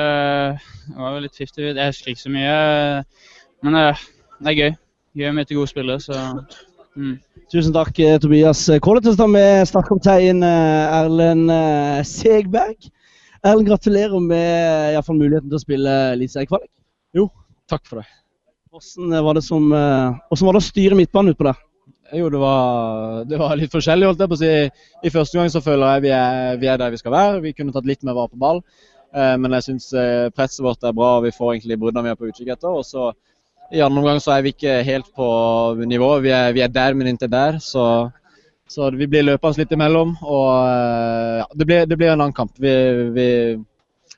var 0.96 1.14
jo 1.14 1.20
litt 1.22 1.38
50 1.38 1.68
Jeg 1.68 1.92
husker 1.92 2.10
ikke 2.10 2.22
så 2.24 2.32
mye. 2.34 2.56
Men 3.62 3.76
det, 3.78 3.84
det 4.42 4.50
er 4.50 4.58
gøy. 4.58 4.74
Gøy 5.22 5.30
å 5.30 5.36
møte 5.36 5.54
gode 5.54 5.70
spillere, 5.70 6.02
så 6.02 6.18
mm. 6.98 7.14
Tusen 7.54 7.78
takk, 7.78 8.02
eh, 8.02 8.18
Tobias 8.18 8.64
Kåletøstad 8.82 9.30
med 9.30 9.62
startkaptein 9.70 10.42
tegn 10.42 10.50
Erlend 10.98 11.54
Segberg. 12.10 12.90
Erlend, 13.46 13.70
gratulerer 13.70 14.18
med 14.18 14.98
muligheten 15.14 15.46
til 15.46 15.60
å 15.60 15.62
spille 15.62 15.96
eliteseriekvalik. 16.16 16.72
Jo, 17.14 17.30
takk 17.70 17.86
for 17.86 18.02
det. 18.02 18.10
Hvordan 18.74 19.24
var 19.30 19.38
det, 19.38 19.46
som, 19.46 19.70
eh, 19.72 20.20
hvordan 20.26 20.50
var 20.50 20.58
det 20.58 20.66
å 20.66 20.70
styre 20.72 20.98
midtbanen 20.98 21.38
utpå 21.38 21.52
der? 21.52 21.67
Jo, 22.16 22.28
det 22.32 22.38
var, 22.40 23.24
det 23.28 23.38
var, 23.40 23.56
litt 23.60 23.72
forskjellig. 23.72 24.06
holdt 24.08 24.22
jeg 24.24 24.30
på 24.30 24.36
å 24.38 24.40
si. 24.40 24.52
I 25.04 25.12
første 25.12 25.38
gang 25.38 25.50
så 25.52 25.60
føler 25.64 25.96
jeg 25.96 26.06
vi 26.06 26.12
er, 26.16 26.60
vi 26.60 26.68
er, 26.70 26.78
der 26.80 26.94
vi 26.94 27.00
skal 27.00 27.12
være. 27.12 27.40
Vi 27.44 27.52
kunne 27.56 27.74
tatt 27.74 27.88
litt 27.88 28.06
mer 28.06 28.16
vare 28.16 28.32
på 28.32 28.40
ball. 28.40 28.62
Eh, 29.12 29.34
men 29.40 29.56
jeg 29.58 29.66
syns 29.66 29.90
presset 30.36 30.64
vårt 30.64 30.84
er 30.84 30.96
bra, 30.96 31.18
og 31.18 31.26
vi 31.26 31.34
får 31.36 31.54
egentlig 31.54 31.80
bruddene 31.82 32.08
vi 32.08 32.14
er 32.14 32.20
på 32.20 32.30
utkikk 32.30 32.54
etter. 32.54 32.72
Og 32.72 32.86
så 32.88 33.10
i 33.70 33.82
andre 33.84 34.00
omgang 34.00 34.20
så 34.24 34.32
er 34.32 34.46
vi 34.46 34.54
ikke 34.54 34.78
helt 34.86 35.10
på 35.16 35.28
nivå. 35.84 36.14
Vi 36.24 36.32
er, 36.32 36.52
vi 36.56 36.64
er 36.64 36.72
der, 36.72 36.96
men 36.96 37.12
ikke 37.12 37.28
der. 37.28 37.58
Så, 37.60 37.84
så 38.68 38.88
vi 38.96 39.08
blir 39.10 39.26
løpende 39.26 39.60
litt 39.60 39.74
imellom. 39.76 40.16
Og 40.24 40.46
ja, 41.42 41.48
det 41.52 41.68
blir, 41.68 41.84
det 41.90 41.98
blir 42.00 42.14
en 42.14 42.22
annen 42.22 42.36
kamp. 42.36 42.56
Vi, 42.56 42.72
vi 43.12 43.28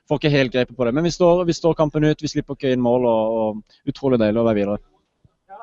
får 0.07 0.21
ikke 0.21 0.33
helt 0.37 0.55
grepet 0.55 0.77
på 0.77 0.87
det. 0.87 0.95
Men 0.95 1.03
vi 1.03 1.11
står, 1.11 1.43
vi 1.49 1.57
står, 1.57 1.75
kampen 1.75 2.07
ut, 2.07 2.23
vi 2.23 2.31
slipper 2.31 2.55
ikke 2.55 2.71
inn 2.71 2.83
mål, 2.83 3.09
og, 3.11 3.35
og 3.41 3.91
utrolig 3.91 4.21
deilig 4.21 4.39
å 4.39 4.47
være 4.47 4.59
videre. 4.61 4.79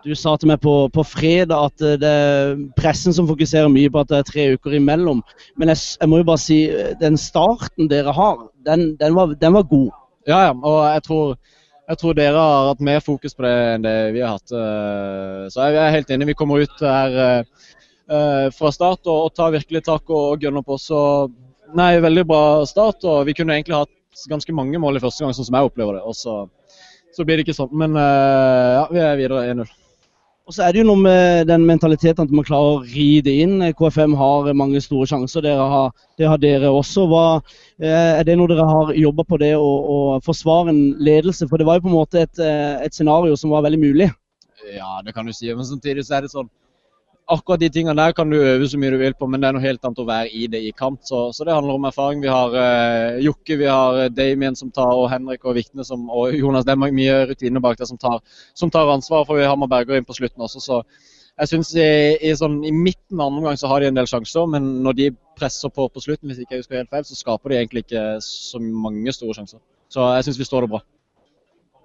Du 0.04 0.14
sa 0.14 0.34
til 0.38 0.50
meg 0.50 0.60
på, 0.62 0.72
på, 0.94 1.02
fredag 1.06 1.72
at 1.72 1.84
det 2.02 2.08
er 2.08 2.52
pressen 2.78 3.14
som 3.14 3.28
fokuserer 3.28 3.70
mye 3.72 3.90
på 3.90 4.02
at 4.02 4.10
det 4.12 4.18
er 4.20 4.28
tre 4.28 4.44
uker 4.54 4.76
imellom. 4.78 5.22
Men 5.58 5.72
jeg, 5.72 5.82
jeg 5.98 6.10
må 6.10 6.20
jo 6.20 6.28
bare 6.28 6.42
si, 6.42 6.58
den 7.00 7.18
starten 7.20 7.90
dere 7.90 8.14
har, 8.14 8.44
den, 8.68 8.92
den, 9.00 9.16
var, 9.16 9.34
den 9.40 9.56
var, 9.58 9.66
god. 9.70 9.90
Ja, 10.28 10.42
ja. 10.48 10.52
Og 10.54 10.78
jeg 10.86 11.04
tror, 11.08 11.34
jeg 11.88 12.00
tror, 12.02 12.16
dere 12.18 12.44
har 12.44 12.70
hatt 12.70 12.84
mer 12.84 13.02
fokus 13.04 13.34
på 13.34 13.46
det 13.46 13.54
enn 13.74 13.86
det 13.86 13.96
vi 14.14 14.22
har 14.22 14.36
hatt. 14.36 14.52
Eh, 14.52 15.44
så 15.50 15.66
jeg 15.66 15.82
er 15.82 15.96
helt 15.96 16.14
enig. 16.14 16.30
Vi 16.30 16.38
kommer 16.38 16.62
ut 16.62 16.84
her 16.84 17.18
eh, 17.24 18.48
fra 18.54 18.72
start 18.74 19.08
og, 19.08 19.28
og 19.28 19.34
tar 19.36 19.54
virkelig 19.56 19.86
tak 19.88 20.04
og, 20.12 20.34
og 20.34 20.42
gunner 20.44 20.66
på. 20.66 20.78
Så 20.80 21.00
nei, 21.78 21.96
veldig 22.04 22.26
bra 22.28 22.42
start. 22.68 23.02
Og 23.08 23.24
vi 23.28 23.34
kunne 23.38 23.56
egentlig 23.56 23.80
hatt 23.80 24.28
ganske 24.30 24.54
mange 24.54 24.78
mål 24.82 24.98
i 24.98 25.02
første 25.02 25.24
gang, 25.24 25.34
sånn 25.36 25.48
som 25.48 25.58
jeg 25.58 25.70
opplever 25.72 25.98
det. 25.98 26.04
Og 26.06 26.16
så, 26.16 26.38
så 27.16 27.26
blir 27.26 27.38
det 27.38 27.46
ikke 27.46 27.56
sånn. 27.56 27.72
Men 27.72 27.96
uh, 27.96 28.78
ja, 28.78 28.86
vi 28.92 29.04
er 29.04 29.20
videre 29.20 29.44
1-0. 29.54 29.74
Og 30.48 30.54
så 30.56 30.62
er 30.64 30.72
det 30.72 30.80
jo 30.80 30.88
noe 30.88 31.00
med 31.04 31.42
den 31.50 31.66
mentaliteten 31.68 32.24
at 32.24 32.30
man 32.32 32.46
klarer 32.48 32.78
å 32.78 32.84
ri 32.88 33.18
det 33.20 33.34
inn. 33.44 33.58
KFM 33.76 34.14
har 34.16 34.46
mange 34.56 34.80
store 34.80 35.04
sjanser, 35.10 35.44
har, 35.44 35.90
det 36.16 36.24
har 36.24 36.40
dere 36.40 36.70
også. 36.72 37.04
Hva, 37.10 37.24
eh, 37.76 38.14
er 38.14 38.24
det 38.24 38.38
noe 38.40 38.48
dere 38.48 38.64
har 38.64 38.94
jobba 38.96 39.26
på 39.28 39.36
det 39.42 39.50
å, 39.60 39.66
å, 39.68 39.98
forsvare 40.24 40.72
en 40.72 40.80
ledelse? 41.04 41.50
For 41.50 41.60
det 41.60 41.66
var 41.68 41.76
jo 41.76 41.84
på 41.84 41.92
en 41.92 41.98
måte 41.98 42.22
et, 42.24 42.40
eh, 42.40 42.80
et 42.86 42.96
scenario 42.96 43.36
som 43.36 43.52
var 43.52 43.66
veldig 43.68 43.82
mulig. 43.82 44.08
Ja, 44.72 45.02
det 45.04 45.12
kan 45.12 45.28
du 45.28 45.36
si. 45.36 45.52
Men 45.52 45.68
samtidig 45.68 46.06
så 46.08 46.16
er 46.16 46.24
det 46.24 46.32
sånn 46.32 46.48
akkurat 47.28 47.60
de 47.60 47.68
tingene 47.72 47.96
der 47.98 48.14
kan 48.16 48.30
du 48.30 48.36
øve 48.36 48.68
så 48.68 48.78
mye 48.80 48.90
du 48.94 48.98
vil 49.00 49.14
på, 49.14 49.26
men 49.28 49.42
det 49.42 49.48
er 49.48 49.56
noe 49.56 49.64
helt 49.64 49.84
annet 49.84 50.00
å 50.00 50.06
være 50.08 50.30
i 50.32 50.46
det 50.50 50.62
i 50.64 50.72
kamp. 50.76 51.00
Så, 51.04 51.26
så 51.36 51.44
det 51.44 51.54
handler 51.54 51.76
om 51.76 51.86
erfaring. 51.88 52.22
Vi 52.24 52.32
har 52.32 52.56
uh, 52.56 53.18
Jokke, 53.24 53.58
vi 53.60 53.68
har 53.68 54.00
eh, 54.04 54.10
Damien 54.12 54.56
som 54.56 54.72
tar, 54.72 54.94
og 54.96 55.10
Henrik 55.12 55.44
og 55.44 55.58
Vikne 55.58 55.84
som, 55.84 56.08
og 56.08 56.34
Jonas. 56.34 56.64
Det 56.64 56.74
er 56.74 56.80
mye 56.80 57.20
rutiner 57.28 57.64
bak 57.64 57.78
der 57.78 57.90
som 57.90 58.00
tar, 58.00 58.22
tar 58.64 58.92
ansvar, 58.94 59.26
for 59.28 59.40
vi 59.40 59.46
har 59.48 59.60
med 59.60 59.70
Berger 59.72 60.00
inn 60.00 60.08
på 60.08 60.16
slutten 60.16 60.48
også. 60.48 60.64
så 60.64 60.82
jeg 61.38 61.52
synes 61.52 61.68
i, 61.78 61.88
i, 62.26 62.32
sånn, 62.34 62.56
I 62.66 62.72
midten 62.74 63.20
av 63.20 63.28
andre 63.28 63.44
omgang 63.44 63.58
så 63.60 63.68
har 63.70 63.82
de 63.82 63.92
en 63.92 63.98
del 63.98 64.08
sjanser, 64.10 64.46
men 64.50 64.64
når 64.82 64.96
de 64.98 65.10
presser 65.38 65.70
på 65.70 65.86
på 65.86 66.02
slutten, 66.02 66.26
hvis 66.30 66.40
ikke 66.42 66.56
jeg 66.56 66.64
husker 66.64 66.80
helt 66.80 66.90
feil, 66.90 67.04
så 67.06 67.14
skaper 67.14 67.52
de 67.52 67.60
egentlig 67.60 67.84
ikke 67.86 68.06
så 68.24 68.58
mange 68.58 69.14
store 69.14 69.36
sjanser. 69.36 69.60
Så 69.92 70.08
jeg 70.16 70.26
syns 70.26 70.40
vi 70.40 70.48
står 70.48 70.66
det 70.66 70.72
bra. 70.72 70.80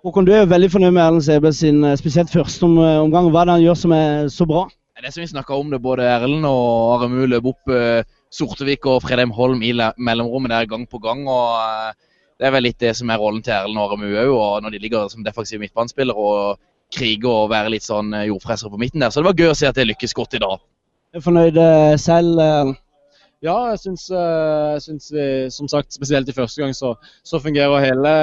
Håkon, 0.03 0.25
du 0.25 0.33
er 0.35 0.49
veldig 0.49 0.71
fornøyd 0.73 0.95
med 0.95 1.03
Erlend 1.03 1.23
Sebe 1.23 1.53
sin 1.55 1.83
eh, 1.87 1.93
spesielt 1.99 2.33
første 2.33 2.65
omgang. 2.65 3.29
Hva 3.29 3.43
er 3.43 3.47
det 3.47 3.53
han 3.59 3.67
gjør 3.67 3.77
som 3.79 3.93
er 3.95 4.25
så 4.33 4.47
bra? 4.49 4.65
Det 5.01 5.11
som 5.11 5.21
vi 5.21 5.27
snakka 5.27 5.55
om, 5.57 5.71
det 5.71 5.81
både 5.81 6.05
Erlend 6.05 6.45
og 6.45 6.91
Aremu 6.93 7.25
løp 7.25 7.47
opp 7.49 7.71
uh, 7.73 8.05
Sortevik 8.33 8.85
og 8.85 9.01
Fredheim 9.01 9.33
Holm 9.33 9.63
i 9.65 9.71
mellomrommet 9.97 10.53
der 10.53 10.69
gang 10.69 10.85
på 10.89 10.99
gang. 11.01 11.25
og 11.27 11.57
uh, 11.57 12.19
Det 12.37 12.45
er 12.47 12.53
vel 12.53 12.67
litt 12.67 12.79
det 12.79 12.93
som 12.99 13.09
er 13.09 13.17
rollen 13.17 13.41
til 13.41 13.55
Erlend 13.55 13.81
og 13.81 13.89
Aremu 13.89 14.11
òg. 14.11 14.29
Og 14.35 14.61
når 14.61 14.75
de 14.75 14.83
ligger 14.83 15.09
som 15.09 15.25
defensive 15.25 15.59
midtbanespillere 15.65 16.15
og 16.15 16.61
kriger 16.93 17.31
og 17.31 17.49
være 17.49 17.73
litt 17.73 17.87
sånn 17.87 18.13
uh, 18.13 18.21
jordfresere 18.29 18.69
på 18.69 18.79
midten 18.83 19.01
der. 19.01 19.09
Så 19.09 19.23
det 19.23 19.31
var 19.31 19.41
gøy 19.41 19.49
å 19.49 19.57
se 19.57 19.71
at 19.71 19.81
det 19.81 19.89
lykkes 19.89 20.13
godt 20.13 20.37
i 20.37 20.43
dag. 20.45 20.61
Jeg 21.13 21.21
Er 21.21 21.25
fornøyd 21.25 21.59
selv? 22.01 22.39
Ja, 23.43 23.57
jeg 23.73 23.79
syns, 23.81 24.07
som 25.53 25.67
sagt, 25.67 25.93
spesielt 25.93 26.29
i 26.29 26.35
første 26.37 26.61
gang 26.61 26.71
så, 26.77 26.93
så 27.27 27.41
fungerer 27.43 27.83
hele 27.83 28.13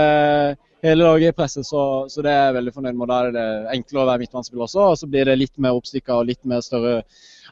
hele 0.82 1.04
laget 1.04 1.32
i 1.32 1.37
presset, 1.37 1.66
så, 1.66 1.82
så, 2.08 2.22
det 2.25 2.32
er 2.32 2.46
jeg 2.49 2.56
veldig 2.58 2.72
fornøyd 2.76 2.96
med. 2.96 3.10
Da 3.10 3.18
er 3.20 3.34
det 3.34 3.46
enklere 3.75 4.04
å 4.04 4.08
være 4.08 4.22
midtbanespiller 4.25 4.66
også. 4.66 4.87
Og 4.92 5.00
så 5.00 5.08
blir 5.10 5.28
det 5.28 5.37
litt 5.40 5.60
mer 5.60 5.76
oppstykka 5.76 6.16
og 6.16 6.30
litt 6.30 6.40
mer 6.49 6.64
større 6.64 7.00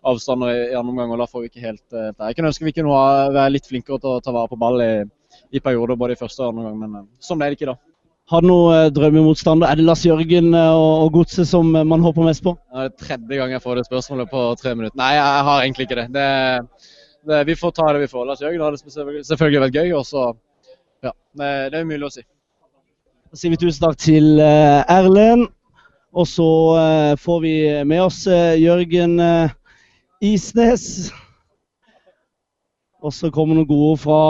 avstander 0.06 0.54
i, 0.54 0.62
i 0.70 0.78
andre 0.78 0.94
omgang. 0.94 1.12
og 1.12 1.22
Da 1.22 1.28
får 1.28 1.44
vi 1.44 1.52
ikke 1.52 1.66
helt 1.66 1.84
uh, 1.92 2.08
det. 2.08 2.30
Jeg 2.30 2.38
kunne 2.38 2.52
ønske 2.52 2.68
vi 2.68 2.74
kunne 2.76 3.02
være 3.36 3.54
litt 3.56 3.68
flinkere 3.68 4.00
til 4.02 4.16
å 4.16 4.24
ta 4.24 4.34
vare 4.34 4.50
på 4.50 4.60
ball 4.60 4.82
i, 4.84 4.92
i 5.52 5.62
perioder, 5.64 5.98
både 6.00 6.16
i 6.16 6.20
første 6.20 6.44
og 6.44 6.52
andre 6.52 6.72
omgang, 6.72 6.80
men 6.84 7.06
uh, 7.06 7.08
sånn 7.24 7.44
er 7.44 7.52
det 7.52 7.60
ikke 7.60 7.72
da. 7.72 7.78
Har 8.28 8.44
du 8.44 8.50
noen 8.50 8.88
uh, 8.88 8.92
drømmemotstander? 8.92 9.68
Er 9.68 9.80
det 9.80 9.88
Lars 9.88 10.04
Jørgen 10.04 10.52
og, 10.52 10.88
og 11.06 11.12
Godset 11.18 11.48
som 11.48 11.72
man 11.72 12.04
håper 12.04 12.28
mest 12.28 12.44
på? 12.44 12.54
Det 12.56 12.88
er 12.88 12.96
tredje 13.00 13.40
gang 13.40 13.56
jeg 13.56 13.64
får 13.64 13.80
det 13.80 13.88
spørsmålet 13.88 14.32
på 14.32 14.46
tre 14.60 14.74
minutter. 14.76 14.98
Nei, 15.00 15.14
jeg 15.16 15.46
har 15.48 15.64
egentlig 15.64 15.88
ikke 15.88 16.00
det. 16.02 16.08
det, 16.16 16.88
det 17.28 17.44
vi 17.48 17.56
får 17.60 17.76
ta 17.76 17.92
det 17.92 18.04
vi 18.04 18.10
får. 18.12 18.28
Lars 18.28 18.44
Jørgen 18.44 18.64
har 18.64 18.76
det 18.76 18.82
selvfølgelig 18.84 19.64
vært 19.66 19.80
gøy. 19.80 19.94
og 20.00 20.04
så, 20.08 20.30
ja, 21.04 21.16
det, 21.40 21.54
det 21.72 21.80
er 21.80 21.88
umulig 21.88 22.10
å 22.10 22.12
si. 22.12 22.28
Da 23.28 23.36
sier 23.36 23.52
vi 23.52 23.58
tusen 23.60 23.82
takk 23.82 23.98
til 24.00 24.38
eh, 24.40 24.88
Erlend. 24.88 25.50
Og 26.16 26.24
så 26.26 26.50
eh, 26.80 27.14
får 27.20 27.40
vi 27.42 27.54
med 27.84 28.00
oss 28.06 28.22
eh, 28.24 28.56
Jørgen 28.56 29.18
Isnes. 30.24 31.10
Og 33.04 33.12
så 33.12 33.28
kommer 33.30 33.58
noen 33.58 33.68
gode 33.68 33.98
fra 34.00 34.20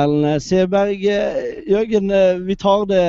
Erlend 0.00 0.40
Seberg. 0.40 1.04
Jørgen, 1.68 2.08
vi 2.48 2.56
tar 2.56 2.88
det, 2.88 3.04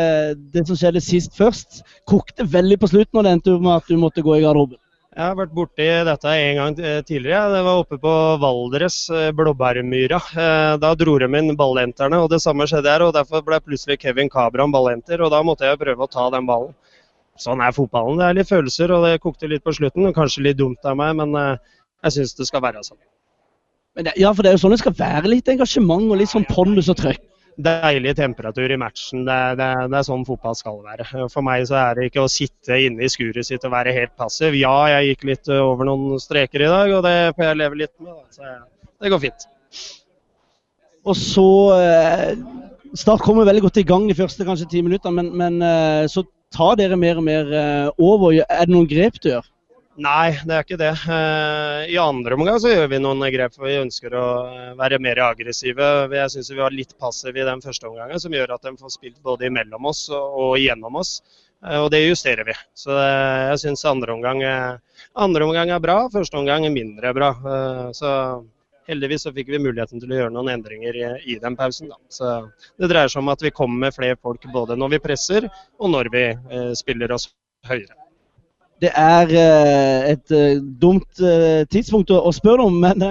det 0.51 0.66
som 0.68 0.77
skjedde 0.77 1.01
sist 1.01 1.39
først. 1.39 1.80
Kokte 2.12 2.44
veldig 2.51 2.82
på 2.84 2.92
slutten, 2.92 3.22
og 3.22 3.24
det 3.24 3.38
endte 3.38 3.56
med 3.56 3.80
at 3.80 3.88
du 3.88 3.96
måtte 4.04 4.25
gå 4.27 4.36
i 4.36 4.44
garderoben. 4.44 4.82
Jeg 5.18 5.26
har 5.26 5.38
vært 5.40 5.54
borti 5.58 5.86
dette 6.06 6.30
en 6.30 6.60
gang 6.60 6.76
tidligere. 6.78 7.50
Det 7.50 7.62
var 7.66 7.80
oppe 7.82 7.98
på 7.98 8.12
Valdres, 8.38 8.98
eh, 9.10 9.32
Blåbærmyra. 9.34 10.20
Eh, 10.44 10.74
da 10.78 10.92
dro 10.94 11.16
de 11.18 11.26
inn 11.40 11.56
ballenterne, 11.58 12.20
og 12.22 12.30
det 12.30 12.38
samme 12.44 12.68
skjedde 12.70 12.92
her. 12.92 13.02
og 13.02 13.16
Derfor 13.16 13.42
ble 13.42 13.58
plutselig 13.58 13.98
Kevin 13.98 14.30
Cabran 14.30 14.72
ballenter, 14.72 15.24
og 15.26 15.32
da 15.32 15.42
måtte 15.42 15.66
jeg 15.66 15.80
prøve 15.80 16.06
å 16.06 16.12
ta 16.12 16.30
den 16.30 16.46
ballen. 16.46 16.76
Sånn 17.36 17.66
er 17.66 17.74
fotballen. 17.74 18.20
Det 18.20 18.28
er 18.28 18.38
litt 18.38 18.50
følelser, 18.50 18.94
og 18.94 19.06
det 19.06 19.20
kokte 19.20 19.50
litt 19.50 19.64
på 19.64 19.74
slutten. 19.74 20.06
og 20.06 20.14
Kanskje 20.14 20.44
litt 20.44 20.58
dumt 20.58 20.86
av 20.86 20.96
meg, 20.96 21.16
men 21.16 21.34
eh, 21.34 21.58
jeg 22.04 22.20
syns 22.20 22.36
det 22.38 22.46
skal 22.52 22.62
være 22.62 22.86
sånn. 22.86 23.02
Det, 23.98 24.14
ja, 24.22 24.32
for 24.34 24.44
det 24.44 24.52
er 24.52 24.60
jo 24.60 24.68
sånn 24.68 24.78
det 24.78 24.84
skal 24.86 24.94
være. 25.02 25.34
Litt 25.34 25.50
engasjement 25.50 26.12
og 26.12 26.22
litt 26.22 26.30
sånn 26.30 26.46
pondus 26.46 26.94
og 26.94 27.02
trøkk 27.02 27.26
deilig 27.58 28.14
temperatur 28.18 28.72
i 28.72 28.78
matchen. 28.80 29.26
Det, 29.26 29.38
det, 29.60 29.68
det, 29.90 30.00
er 30.00 30.08
sånn 30.08 30.26
fotball 30.28 30.56
skal 30.58 30.80
være. 30.86 31.08
For 31.34 31.46
meg 31.46 31.66
så 31.70 31.80
er 31.82 31.98
det 31.98 32.10
ikke 32.10 32.26
å 32.26 32.32
sitte 32.32 32.78
inne 32.86 33.06
i 33.06 33.12
skuret 33.12 33.48
sitt 33.50 33.66
og 33.68 33.74
være 33.74 33.96
helt 33.96 34.14
passiv. 34.20 34.58
Ja, 34.58 34.76
jeg 34.94 35.14
gikk 35.14 35.28
litt 35.32 35.52
over 35.54 35.90
noen 35.90 36.22
streker 36.22 36.64
i 36.64 36.72
dag, 36.72 36.94
og 37.00 37.04
det 37.08 37.18
får 37.36 37.50
jeg 37.50 37.62
leve 37.64 37.82
litt 37.84 37.96
med. 37.98 38.22
Så 38.34 38.54
det 39.02 39.14
går 39.14 39.24
fint. 39.28 39.50
Og 41.08 41.16
så 41.18 41.50
eh, 41.78 42.32
Start 42.98 43.22
kommer 43.22 43.46
veldig 43.46 43.66
godt 43.66 43.78
i 43.82 43.86
gang 43.86 44.08
de 44.08 44.16
første 44.16 44.46
kanskje 44.48 44.70
ti 44.72 44.82
minuttene, 44.82 45.20
men, 45.20 45.34
men 45.38 45.60
eh, 45.66 46.06
så 46.10 46.24
tar 46.56 46.78
dere 46.80 46.98
mer 47.00 47.20
og 47.20 47.26
mer 47.28 47.52
eh, 47.52 47.90
over. 48.00 48.38
Er 48.48 48.66
det 48.66 48.74
noen 48.74 48.88
grep 48.90 49.20
du 49.22 49.30
gjør? 49.34 49.50
Nei, 49.98 50.36
det 50.46 50.54
er 50.54 50.62
ikke 50.62 50.77
det. 50.77 50.92
Eh, 51.10 51.88
I 51.89 51.96
andre 51.98 52.36
omgang 52.38 52.60
så 52.62 52.70
gjør 52.70 52.92
vi 52.92 53.00
noen 53.01 53.24
grep 53.34 53.56
for 53.56 53.66
vi 53.66 53.80
ønsker 53.82 54.13
å 54.13 54.25
eh, 54.46 54.75
være 54.77 55.00
mer 55.01 55.18
aggressive. 55.25 55.88
Jeg 56.13 56.34
syns 56.36 56.51
vi 56.54 56.60
var 56.60 56.75
litt 56.75 56.94
passive 57.01 57.42
i 57.42 57.48
den 57.48 57.63
første 57.66 57.89
omgangen, 57.89 58.22
som 58.22 58.36
gjør 58.36 58.54
at 58.54 58.68
de 58.68 58.75
får 58.77 58.94
spilt 58.94 59.18
både 59.25 59.50
imellom 59.50 59.89
oss 59.89 60.04
og 60.13 60.60
gjennom 60.62 61.01
oss. 61.01 61.16
Eh, 61.66 61.80
og 61.82 61.89
det 61.96 62.04
justerer 62.04 62.46
vi. 62.46 62.54
Så 62.77 62.94
jeg 62.94 63.58
syns 63.63 63.88
andre 63.89 64.13
omgang, 64.13 64.46
andre 65.18 65.50
omgang 65.50 65.74
er 65.74 65.82
bra, 65.82 66.00
første 66.13 66.38
omgang 66.38 66.70
er 66.70 66.77
mindre 66.77 67.18
bra. 67.18 67.34
Så 67.98 68.13
heldigvis 68.86 69.25
så 69.25 69.34
fikk 69.34 69.50
vi 69.50 69.66
muligheten 69.66 69.98
til 70.04 70.13
å 70.13 70.20
gjøre 70.22 70.36
noen 70.38 70.54
endringer 70.60 71.01
i, 71.01 71.08
i 71.34 71.42
den 71.42 71.58
pausen. 71.58 71.89
Da. 71.89 71.98
Så 72.13 72.36
det 72.77 72.94
dreier 72.94 73.10
seg 73.10 73.25
om 73.25 73.34
at 73.34 73.42
vi 73.42 73.50
kommer 73.50 73.88
med 73.88 73.98
flere 73.98 74.22
folk 74.22 74.46
både 74.54 74.77
når 74.77 75.00
vi 75.00 75.06
presser 75.10 75.50
og 75.50 75.89
når 75.98 76.13
vi 76.13 76.27
spiller 76.77 77.18
oss 77.18 77.32
høyere. 77.66 77.98
Det 78.84 78.89
er 78.93 79.31
eh, 79.34 80.12
et 80.13 80.34
eh, 80.36 80.60
dumt 80.62 81.22
eh, 81.24 81.63
tidspunkt 81.72 82.13
å, 82.13 82.29
spørre 82.36 82.67
om, 82.69 82.75
men 82.84 83.01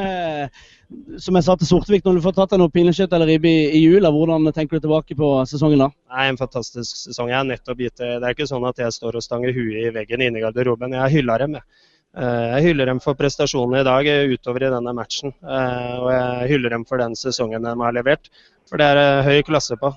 som 1.19 1.35
jeg 1.35 1.43
sa 1.43 1.57
til 1.59 1.67
Sortevik, 1.67 2.05
når 2.07 2.19
du 2.19 2.23
får 2.23 2.37
tatt 2.37 2.53
deg 2.53 2.61
noe 2.63 2.71
pinnekjøtt 2.71 3.15
eller 3.17 3.27
ribbe 3.33 3.51
i, 3.51 3.81
jula, 3.83 4.13
hvordan 4.15 4.47
tenker 4.55 4.79
du 4.79 4.85
tilbake 4.85 5.17
på 5.19 5.31
sesongen 5.51 5.83
da? 5.83 5.89
Er 6.15 6.31
en 6.31 6.39
fantastisk 6.39 7.01
sesong. 7.01 7.33
Jeg 7.33 7.41
har 7.41 7.49
nettopp 7.49 7.81
gitt 7.83 7.99
det. 7.99 8.13
Er 8.21 8.37
ikke 8.37 8.47
sånn 8.47 8.69
at 8.69 8.79
jeg 8.79 8.95
står 8.95 9.19
og 9.19 9.25
stanger 9.25 9.51
huet 9.57 9.81
i 9.81 9.91
veggen 9.97 10.23
inne 10.23 10.39
i 10.39 10.45
garderoben. 10.45 10.95
Jeg 10.95 11.17
hyller 11.17 11.43
dem. 11.43 11.57
Jeg. 11.59 11.83
jeg 12.53 12.67
hyller 12.69 12.93
dem 12.93 13.01
for 13.03 13.19
prestasjonene 13.19 13.83
i 13.83 13.89
dag 13.89 14.11
utover 14.31 14.69
i 14.69 14.71
denne 14.77 14.95
matchen. 14.95 15.35
Og 15.43 16.07
jeg 16.15 16.53
hyller 16.53 16.77
dem 16.77 16.87
for 16.87 17.03
den 17.03 17.19
sesongen 17.19 17.67
de 17.67 17.75
har 17.83 17.97
levert. 17.99 18.31
For 18.71 18.79
det 18.79 18.87
er 18.93 19.27
høy 19.27 19.43
klasse 19.51 19.75
på. 19.83 19.91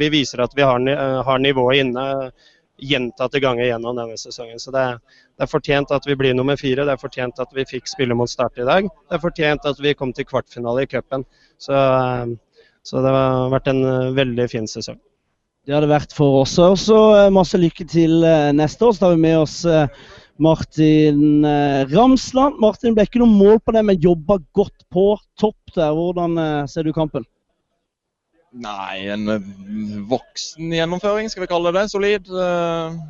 Vi 0.00 0.08
viser 0.16 0.40
at 0.46 0.56
vi 0.56 0.64
har 0.64 1.44
nivået 1.44 1.84
inne 1.84 2.08
gjentatte 2.80 3.40
ganger 3.42 3.68
gjennom 3.68 3.96
denne 3.98 4.18
sesongen. 4.20 4.60
Så 4.60 4.72
det 4.74 4.82
er, 4.82 4.98
det 5.36 5.46
er, 5.46 5.50
fortjent 5.50 5.92
at 5.94 6.06
vi 6.08 6.16
blir 6.18 6.36
nummer 6.36 6.58
fire. 6.60 6.86
Det 6.86 6.94
er 6.94 7.02
fortjent 7.02 7.40
at 7.42 7.52
vi 7.56 7.66
fikk 7.68 7.90
spille 7.90 8.16
mot 8.16 8.30
Start 8.30 8.58
i 8.60 8.66
dag. 8.68 8.88
Det 8.88 9.18
er 9.18 9.22
fortjent 9.22 9.66
at 9.68 9.80
vi 9.82 9.94
kom 9.98 10.14
til 10.16 10.28
kvartfinale 10.28 10.84
i 10.84 10.90
cupen. 10.90 11.26
Så, 11.60 11.74
eh, 11.76 12.34
så, 12.86 13.02
det 13.04 13.14
har 13.14 13.52
vært 13.54 13.72
en 13.72 13.82
eh, 13.84 14.12
veldig 14.18 14.48
fin 14.52 14.68
sesong. 14.70 15.00
Det 15.68 15.76
har 15.76 15.84
det 15.84 15.92
vært 15.92 16.16
for 16.16 16.40
oss. 16.42 16.56
også. 16.58 17.00
Eh, 17.18 17.34
masse 17.34 17.60
lykke 17.60 17.86
til 17.90 18.24
neste 18.56 18.86
år. 18.86 18.96
Så 18.96 19.04
tar 19.04 19.16
vi 19.16 19.24
med 19.26 19.38
oss 19.42 19.60
Martin 20.40 21.44
Ramsland. 21.92 22.56
Martin 22.62 22.96
ble 22.96 23.04
ikke 23.08 23.20
noe 23.20 23.34
mål 23.34 23.60
på 23.60 23.76
det, 23.76 23.84
men 23.84 24.00
jobba 24.00 24.40
godt 24.56 24.88
på 24.92 25.12
topp 25.40 25.76
der. 25.76 25.92
Hvordan 25.92 26.64
ser 26.70 26.88
du 26.88 26.94
kampen? 26.96 27.28
Nei, 28.50 29.06
en 29.14 29.28
eh, 29.30 29.44
voksen 30.10 30.72
gjennomføring, 30.74 31.30
skal 31.30 31.44
vi 31.44 31.50
kalle 31.52 31.70
det. 31.76 31.86
Solid. 31.92 32.26
Eh, 32.30 33.00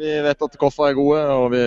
Vi 0.00 0.12
vet 0.26 0.42
at 0.42 0.56
Koffa 0.58 0.88
er 0.90 0.96
gode, 0.98 1.20
og 1.30 1.52
vi 1.52 1.60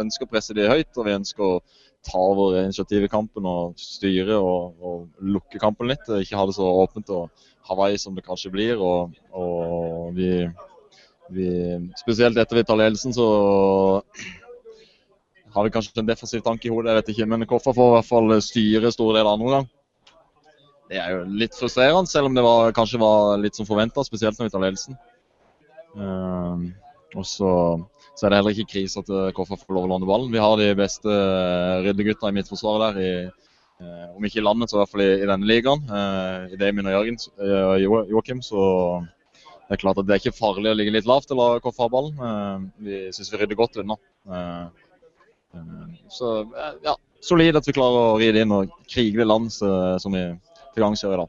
ønsker 0.00 0.24
å 0.24 0.30
presse 0.30 0.54
de 0.56 0.64
høyt. 0.64 0.88
Og 0.96 1.04
vi 1.04 1.12
ønsker 1.18 1.44
å 1.44 1.60
ta 2.08 2.16
over 2.16 2.56
initiativ 2.62 3.04
i 3.04 3.10
kampen 3.12 3.44
og 3.44 3.74
styre 3.76 4.38
og, 4.40 4.78
og 4.80 5.26
lukke 5.34 5.60
kampen 5.60 5.90
litt. 5.92 6.08
Ikke 6.22 6.38
ha 6.40 6.46
det 6.48 6.56
så 6.56 6.64
åpent 6.64 7.12
og 7.12 7.28
Hawaii 7.68 8.00
som 8.00 8.16
det 8.16 8.24
kanskje 8.24 8.52
blir. 8.54 8.80
Og, 8.80 9.12
og 9.36 10.16
vi, 10.16 10.46
vi 11.36 11.50
Spesielt 12.00 12.40
etter 12.40 12.62
vi 12.62 12.64
tar 12.64 12.80
ledelsen, 12.80 13.12
så 13.12 13.28
har 15.52 15.66
vi 15.66 15.74
kanskje 15.74 16.00
en 16.00 16.08
defensiv 16.08 16.40
tanke 16.46 16.70
i 16.70 16.72
hodet, 16.72 16.94
jeg 16.94 17.02
vet 17.02 17.12
ikke. 17.12 17.28
Men 17.28 17.46
Koffa 17.50 17.76
får 17.76 17.92
i 17.92 17.96
hvert 17.98 18.08
fall 18.08 18.38
styre 18.48 18.94
store 18.96 19.18
deler 19.18 19.34
andre 19.34 19.50
omgang. 19.50 19.70
Det 20.90 20.98
er 20.98 21.12
jo 21.14 21.20
litt 21.38 21.54
frustrerende, 21.54 22.10
selv 22.10 22.26
om 22.30 22.34
det 22.34 22.42
var, 22.42 22.72
kanskje 22.74 22.98
var 22.98 23.36
litt 23.38 23.58
som 23.58 23.68
forventa, 23.68 24.02
spesielt 24.06 24.38
når 24.38 24.48
vi 24.48 24.54
tar 24.54 24.64
ledelsen. 24.64 24.96
Ehm, 25.96 26.64
og 27.14 27.26
så, 27.26 27.52
så 28.18 28.26
er 28.26 28.32
det 28.32 28.40
heller 28.40 28.56
ikke 28.56 28.72
krise 28.72 29.02
at 29.02 29.12
eh, 29.14 29.30
Koffa 29.36 29.58
får 29.58 29.76
lov 29.76 29.86
å 29.86 29.92
låne 29.92 30.08
ballen. 30.08 30.32
Vi 30.34 30.42
har 30.42 30.56
de 30.58 30.72
beste 30.78 31.10
eh, 31.14 31.76
ryddegutta 31.86 32.30
i 32.30 32.36
midtforsvaret 32.36 32.98
der, 32.98 33.06
i, 33.06 33.46
uh, 33.86 34.10
om 34.18 34.26
ikke 34.26 34.42
i 34.42 34.44
landet, 34.44 34.70
så 34.70 34.76
i 34.76 34.82
hvert 34.82 34.92
fall 34.92 35.06
i, 35.06 35.08
i 35.22 35.30
denne 35.30 35.48
ligaen. 35.48 35.86
Uh, 35.90 36.50
I 36.50 36.58
Damien 36.60 36.90
og 36.90 36.98
Jørgen, 36.98 37.22
uh, 37.38 37.74
Jo- 37.82 38.04
Joakim, 38.10 38.42
så 38.44 38.66
det 39.70 39.76
er 39.76 39.82
klart 39.84 39.98
at 40.02 40.06
det 40.08 40.16
er 40.16 40.22
ikke 40.24 40.34
farlig 40.34 40.72
å 40.72 40.74
ligge 40.74 40.90
litt 40.96 41.06
lavt 41.06 41.30
eller 41.30 41.54
la 41.54 41.62
Koffa 41.62 41.86
ha 41.86 41.90
ballen. 41.92 42.16
Eh, 42.26 42.62
vi 42.82 42.96
syns 43.14 43.28
vi 43.30 43.38
rydder 43.38 43.54
godt 43.54 43.76
unna. 43.78 43.94
Eh, 44.26 44.64
eh, 45.54 45.92
så 46.10 46.30
ja, 46.82 46.96
solid 47.22 47.54
at 47.60 47.68
vi 47.70 47.74
klarer 47.76 48.08
å 48.08 48.16
ri 48.18 48.32
inn 48.34 48.50
og 48.56 48.72
krige 48.90 49.20
det 49.22 49.28
land 49.30 49.46
som 49.54 50.16
vi 50.18 50.24
til 50.74 50.84
gangs 50.84 51.04
dag. 51.04 51.28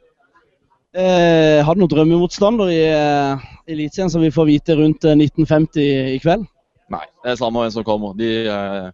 Eh, 0.91 1.59
har 1.63 1.75
du 1.75 1.79
noen 1.79 1.91
drømmemotstander 1.91 2.71
i 2.73 2.81
eh, 2.83 3.43
Eliteserien 3.71 4.11
som 4.11 4.23
vi 4.23 4.31
får 4.35 4.49
vite 4.49 4.75
rundt 4.75 5.05
eh, 5.07 5.15
1950 5.15 6.15
i 6.17 6.17
kveld? 6.19 6.43
Nei, 6.91 7.05
det 7.23 7.31
er 7.31 7.39
samme 7.39 7.63
hvem 7.63 7.71
som 7.71 7.85
kommer. 7.87 8.17
De, 8.19 8.31
eh, 8.51 8.89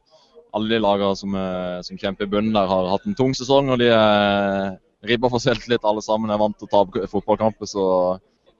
alle 0.54 0.76
de 0.76 0.82
lagene 0.84 1.18
som, 1.18 1.34
eh, 1.34 1.80
som 1.88 1.98
kjemper 1.98 2.28
i 2.28 2.32
bunnen 2.36 2.54
der, 2.54 2.70
har 2.70 2.92
hatt 2.92 3.08
en 3.10 3.18
tung 3.18 3.34
sesong. 3.38 3.72
Og 3.74 3.82
de 3.82 3.90
er 3.90 4.78
ribba 5.10 5.32
for 5.34 5.42
selvtillit, 5.42 5.86
alle 5.86 6.04
sammen. 6.06 6.30
er 6.30 6.42
vant 6.42 6.58
til 6.60 6.70
å 6.70 6.74
tape 6.76 7.10
fotballkamper, 7.10 7.70
så 7.70 7.88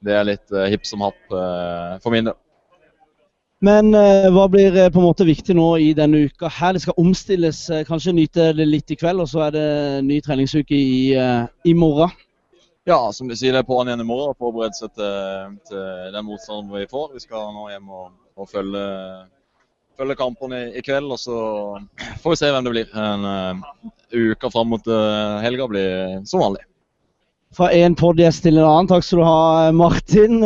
det 0.04 0.14
er 0.14 0.26
litt 0.26 0.54
eh, 0.54 0.68
hipp 0.72 0.86
som 0.86 1.06
happ 1.06 1.34
eh, 1.34 1.94
for 2.02 2.14
min 2.14 2.30
del. 2.30 2.38
Men 3.64 3.90
eh, 3.96 4.28
hva 4.30 4.44
blir 4.50 4.76
eh, 4.78 4.90
på 4.94 5.00
en 5.00 5.08
måte 5.08 5.26
viktig 5.26 5.56
nå 5.58 5.66
i 5.82 5.90
denne 5.98 6.28
uka 6.28 6.50
her? 6.60 6.76
Det 6.76 6.84
skal 6.84 7.00
omstilles, 7.02 7.64
eh, 7.74 7.82
kanskje 7.88 8.14
nyte 8.14 8.52
det 8.54 8.66
litt 8.68 8.92
i 8.94 8.96
kveld, 8.98 9.24
og 9.24 9.30
så 9.32 9.48
er 9.48 9.56
det 9.56 9.70
ny 10.06 10.20
treningsuke 10.22 10.76
i, 10.78 11.16
eh, 11.18 11.48
i 11.66 11.74
morgen. 11.74 12.12
Ja, 12.86 13.00
som 13.12 13.28
de 13.28 13.36
sier, 13.36 13.52
det 13.52 13.64
er 13.64 13.68
på'n 13.68 13.90
igjen 13.90 14.04
i 14.04 14.06
morgen 14.06 14.38
forberede 14.38 14.78
seg 14.78 14.94
til, 14.96 15.58
til 15.68 16.14
den 16.14 16.24
motstanderen 16.28 16.70
vi 16.78 16.86
får. 16.88 17.10
Vi 17.16 17.24
skal 17.26 17.50
nå 17.56 17.66
hjem 17.72 17.90
og, 17.90 18.06
og 18.38 18.48
følge, 18.48 18.86
følge 19.98 20.18
kampene 20.22 20.62
i, 20.62 20.70
i 20.78 20.84
kveld, 20.86 21.10
og 21.12 21.20
så 21.20 21.42
får 22.22 22.32
vi 22.32 22.40
se 22.40 22.54
hvem 22.54 22.64
det 22.64 22.74
blir. 22.76 22.96
En 22.96 23.28
uh, 23.28 23.92
uke 24.14 24.52
fram 24.54 24.72
mot 24.72 24.88
uh, 24.88 25.36
helga 25.44 25.68
blir 25.68 25.92
som 26.30 26.46
vanlig. 26.46 26.64
Fra 27.58 27.68
en 27.76 27.98
podgjest 27.98 28.46
til 28.46 28.56
en 28.56 28.70
annen. 28.70 28.88
Takk 28.88 29.04
skal 29.04 29.20
du 29.20 29.28
ha, 29.28 29.68
Martin. 29.76 30.40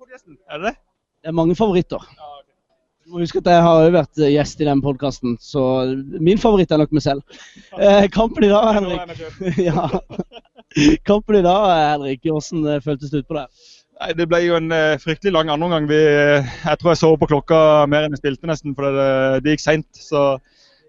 Podgjesten, 0.00 0.38
Er 0.48 0.62
det 0.62 0.70
det? 0.70 0.76
Det 1.22 1.28
er 1.34 1.40
mange 1.42 1.58
favoritter. 1.58 2.08
Må 3.12 3.20
huske 3.20 3.42
at 3.42 3.48
jeg 3.52 3.60
har 3.60 3.82
jo 3.84 3.92
vært 3.92 4.20
gjest 4.24 4.60
i 4.62 4.66
den 4.66 4.80
podkasten, 4.80 5.34
så 5.36 5.62
min 6.16 6.38
favoritt 6.40 6.70
er 6.72 6.80
nok 6.80 6.94
meg 6.96 7.02
selv. 7.04 7.42
Eh, 7.76 8.06
kampen 8.08 8.46
i 8.46 8.48
dag, 8.48 8.70
Henrik. 8.78 9.20
ja. 9.68 9.84
Kampen 11.04 11.36
i 11.36 11.42
dag, 11.44 11.66
Henrik. 11.90 12.22
Hvordan 12.24 12.70
eh, 12.72 12.80
føltes 12.80 13.12
det 13.12 13.20
ut 13.20 13.28
på 13.28 13.36
deg? 13.36 13.66
Nei, 14.00 14.08
Det 14.16 14.28
ble 14.30 14.40
jo 14.46 14.56
en 14.56 14.72
eh, 14.72 14.96
fryktelig 15.02 15.34
lang 15.34 15.52
andre 15.52 15.68
omgang. 15.68 15.90
Vi, 15.90 15.98
eh, 15.98 16.54
jeg 16.64 16.80
tror 16.80 16.94
jeg 16.94 17.02
så 17.02 17.12
på 17.20 17.28
klokka 17.34 17.60
mer 17.92 18.06
enn 18.06 18.16
jeg 18.16 18.22
spilte 18.22 18.48
nesten, 18.48 18.72
for 18.78 18.88
det, 18.96 19.10
det 19.44 19.58
gikk 19.58 19.64
seint. 19.66 19.90
Så 19.92 20.24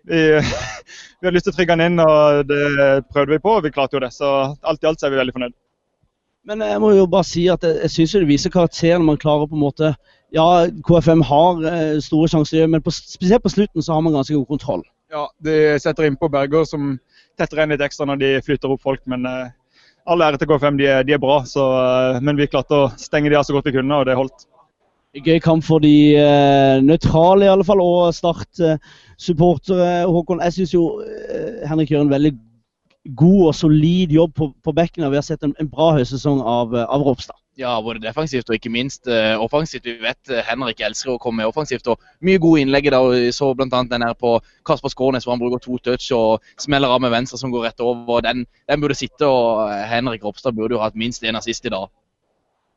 vi, 0.07 0.23
vi 1.19 1.27
hadde 1.27 1.35
lyst 1.35 1.49
til 1.49 1.57
å 1.57 1.57
trygge 1.59 1.75
den 1.75 1.85
inn, 1.89 2.05
og 2.07 2.47
det 2.47 2.63
prøvde 3.11 3.35
vi 3.35 3.43
på, 3.43 3.57
og 3.57 3.67
vi 3.67 3.75
klarte 3.75 3.99
jo 3.99 4.05
det. 4.05 4.13
Så 4.15 4.31
alt 4.63 4.79
i 4.79 4.91
alt 4.93 5.03
er 5.03 5.11
vi 5.11 5.19
veldig 5.19 5.35
fornøyd. 5.35 5.59
Men 6.47 6.63
jeg 6.63 6.79
må 6.83 6.95
jo 6.95 7.03
bare 7.07 7.27
si 7.27 7.49
at 7.51 7.63
jeg, 7.67 7.83
jeg 7.85 7.97
syns 7.97 8.15
det 8.15 8.27
viser 8.31 8.51
karakteren 8.51 9.03
når 9.03 9.13
man 9.13 9.19
klarer 9.19 9.51
på 9.51 9.59
en 9.59 9.63
måte 9.67 9.93
Ja, 10.33 10.65
KFM 10.87 11.21
har 11.29 11.65
eh, 11.69 11.99
store 12.01 12.27
sjanser, 12.31 12.65
men 12.67 12.81
på, 12.81 12.91
spesielt 12.93 13.43
på 13.43 13.51
slutten 13.53 13.85
så 13.85 13.93
har 13.93 14.01
man 14.01 14.15
ganske 14.15 14.33
god 14.33 14.47
kontroll. 14.49 14.81
Ja, 15.13 15.27
De 15.45 15.75
setter 15.81 16.07
innpå 16.07 16.29
Berger, 16.33 16.65
som 16.65 16.95
tetter 17.37 17.61
inn 17.61 17.73
litt 17.75 17.83
ekstra 17.85 18.07
når 18.09 18.21
de 18.23 18.31
flytter 18.45 18.73
opp 18.73 18.81
folk. 18.81 19.03
Men 19.05 19.27
eh, 19.29 19.51
all 20.09 20.25
ære 20.25 20.41
til 20.41 20.49
KFM, 20.49 20.79
de 20.81 20.87
er, 20.89 21.05
de 21.05 21.13
er 21.13 21.21
bra. 21.21 21.43
Så, 21.45 21.61
eh, 21.61 22.17
men 22.25 22.39
vi 22.41 22.49
klarte 22.49 22.79
å 22.79 22.89
stenge 22.97 23.29
de 23.29 23.37
av 23.37 23.45
så 23.45 23.53
godt 23.53 23.69
vi 23.69 23.75
kunne, 23.77 23.99
og 24.01 24.09
det 24.09 24.17
holdt. 24.17 24.47
Gøy 25.13 25.37
kamp 25.45 25.61
for 25.61 25.77
de 25.77 26.17
nøytrale, 26.81 27.45
i 27.45 27.51
alle 27.51 27.65
fall, 27.67 27.83
og 27.85 28.15
Start-supportere. 28.17 30.07
Håkon, 30.09 30.41
jeg 30.41 30.55
syns 30.55 30.73
jo 30.73 30.87
Henrik 31.69 31.93
gjør 31.93 32.07
en 32.07 32.15
veldig 32.15 32.31
god 33.03 33.47
og 33.47 33.55
solid 33.55 34.11
jobb 34.11 34.33
på, 34.35 34.49
på 34.63 34.71
bekken. 34.71 35.03
og 35.03 35.11
Vi 35.11 35.19
har 35.19 35.25
sett 35.25 35.43
en, 35.43 35.55
en 35.59 35.69
bra 35.69 35.93
høysesong 35.97 36.41
av, 36.41 36.75
av 36.83 37.03
Ropstad. 37.03 37.37
Ja, 37.59 37.75
både 37.85 38.01
defensivt 38.01 38.47
og 38.49 38.55
ikke 38.57 38.71
minst 38.73 39.05
uh, 39.05 39.37
offensivt. 39.37 39.85
Vi 39.85 39.99
vet 40.01 40.31
uh, 40.31 40.39
Henrik 40.47 40.79
elsker 40.81 41.13
å 41.13 41.19
komme 41.21 41.43
med 41.43 41.51
offensivt. 41.51 41.85
og 41.91 42.01
Mye 42.25 42.41
gode 42.41 42.63
innlegg 42.63 42.89
Vi 42.89 43.31
så 43.35 43.51
bl.a. 43.53 43.67
den 43.69 44.01
her 44.01 44.15
på 44.17 44.39
Kasper 44.65 44.89
Skånes 44.89 45.27
hvor 45.27 45.35
han 45.35 45.43
bruker 45.43 45.61
to 45.61 45.77
touch 45.77 46.09
og 46.11 46.41
smeller 46.57 46.89
av 46.89 47.01
med 47.01 47.13
venstre 47.13 47.37
som 47.37 47.51
går 47.53 47.67
rett 47.67 47.83
over. 47.83 48.23
Den, 48.25 48.47
den 48.69 48.81
burde 48.81 48.97
sitte, 48.97 49.27
og 49.27 49.69
eh, 49.69 49.85
Henrik 49.85 50.25
Ropstad 50.25 50.57
burde 50.57 50.73
jo 50.73 50.81
hatt 50.81 50.97
minst 50.97 51.23
en 51.23 51.37
assist 51.37 51.65
i 51.65 51.73
dag. 51.73 51.91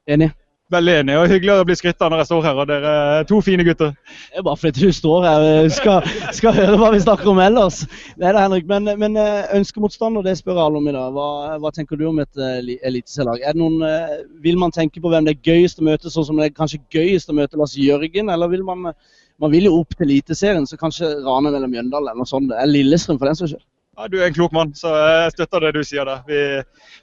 Enig? 0.06 0.34
Veldig 0.74 0.94
enig, 0.98 1.14
og 1.14 1.28
hyggelig 1.30 1.52
å 1.54 1.64
bli 1.68 1.74
skrytt 1.78 2.00
av 2.02 2.10
når 2.10 2.24
jeg 2.24 2.26
står 2.26 2.40
her. 2.42 2.56
og 2.58 2.66
Dere 2.66 2.92
er 3.20 3.26
to 3.28 3.36
fine 3.44 3.62
gutter. 3.62 3.92
Det 4.32 4.40
er 4.40 4.46
bare 4.48 4.58
fordi 4.58 4.86
du 4.88 4.96
står 4.96 5.26
her 5.26 5.44
og 5.46 5.68
skal, 5.70 6.08
skal 6.34 6.56
høre 6.56 6.78
hva 6.80 6.88
vi 6.90 7.02
snakker 7.04 7.30
om 7.30 7.38
ellers. 7.44 7.84
Det 8.18 8.26
er 8.26 8.34
det, 8.34 8.40
Henrik. 8.42 8.66
Men, 8.72 8.90
men 8.98 9.14
eh, 9.22 9.46
ønskemotstander, 9.60 10.26
det 10.26 10.34
spør 10.40 10.58
alle 10.64 10.80
om 10.80 10.88
i 10.90 10.96
dag. 10.96 11.14
Hva, 11.14 11.28
hva 11.62 11.70
tenker 11.76 12.00
du 12.00 12.08
om 12.10 12.18
et 12.24 12.42
eh, 12.42 12.56
eli- 12.64 12.80
eliteserielag? 12.90 13.46
Er 13.46 13.62
eh, 13.92 14.16
Vil 14.42 14.58
man 14.58 14.74
tenke 14.74 15.04
på 15.04 15.14
hvem 15.14 15.28
det 15.30 15.36
er 15.36 15.52
gøyest 15.52 15.78
å 15.78 15.86
møte, 15.86 16.10
sånn 16.10 16.26
som 16.32 16.42
det 16.42 16.50
er 16.50 16.58
kanskje 16.58 16.82
gøyest 16.90 17.30
å 17.30 17.38
møte 17.38 17.62
Lars 17.62 17.78
Jørgen? 17.78 18.34
Eller 18.34 18.50
vil 18.50 18.66
man 18.66 18.90
man 19.38 19.52
vil 19.52 19.66
jo 19.68 19.78
opp 19.82 19.92
til 19.94 20.08
Eliteserien, 20.08 20.64
så 20.66 20.78
kanskje 20.80 21.10
Ranheim 21.20 21.54
eller 21.54 21.68
Mjøndalen 21.68 22.08
eller 22.08 22.24
noe 22.24 22.30
sånt. 22.30 22.50
Eller 22.56 22.80
Lillestrøm 22.80 23.18
for 23.20 23.28
den 23.28 23.36
saks 23.38 23.52
skyld. 23.52 23.66
Ja, 23.96 24.06
Du 24.12 24.18
er 24.20 24.26
en 24.26 24.34
klok 24.34 24.52
mann, 24.52 24.74
så 24.76 24.90
jeg 24.92 25.32
støtter 25.32 25.60
det 25.64 25.74
du 25.74 25.82
sier 25.86 26.04
der. 26.04 26.22
Vi, 26.28 26.40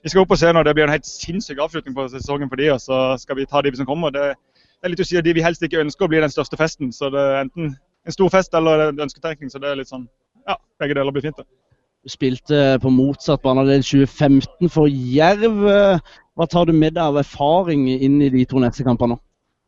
vi 0.04 0.10
skal 0.12 0.22
opp 0.22 0.34
og 0.36 0.38
se 0.38 0.52
når 0.54 0.64
Det 0.68 0.76
blir 0.78 0.86
en 0.88 0.94
helt 0.94 1.08
sinnssyk 1.10 1.58
avslutning 1.64 1.96
på 1.98 2.06
sesongen 2.12 2.50
for 2.52 2.62
de, 2.62 2.70
og 2.74 2.82
så 2.82 3.00
skal 3.18 3.40
vi 3.40 3.46
ta 3.50 3.62
de 3.66 3.74
som 3.76 3.88
kommer. 3.90 4.14
Det, 4.14 4.28
det 4.36 4.86
er 4.86 4.94
litt 4.94 5.02
å 5.02 5.08
si 5.10 5.18
at 5.18 5.26
de 5.26 5.34
vi 5.34 5.42
helst 5.46 5.64
ikke 5.66 5.82
ønsker 5.82 6.06
å 6.06 6.12
bli 6.12 6.22
den 6.22 6.34
største 6.34 6.60
festen. 6.60 6.92
Så 6.94 7.10
det 7.14 7.20
er 7.24 7.42
enten 7.48 7.74
en 8.06 8.16
stor 8.16 8.30
fest 8.30 8.54
eller 8.54 8.90
en 8.92 9.02
ønsketenkning. 9.08 9.50
Så 9.50 9.62
det 9.64 9.72
er 9.72 9.82
litt 9.82 9.90
sånn 9.90 10.06
Ja, 10.48 10.58
begge 10.80 10.94
deler 11.00 11.12
blir 11.16 11.24
fint. 11.26 11.38
det. 11.40 11.48
Du 12.04 12.12
spilte 12.12 12.78
på 12.84 12.92
motsatt 12.92 13.42
banedel 13.42 13.82
2015 13.82 14.70
for 14.70 14.92
Jerv. 14.92 15.62
Hva 16.36 16.48
tar 16.52 16.66
du 16.68 16.74
med 16.76 16.98
deg 16.98 17.04
av 17.06 17.22
erfaring 17.22 17.88
inn 17.90 18.22
i 18.22 18.30
de 18.34 18.44
to 18.46 18.60
neste 18.60 18.84
kampene? 18.84 19.16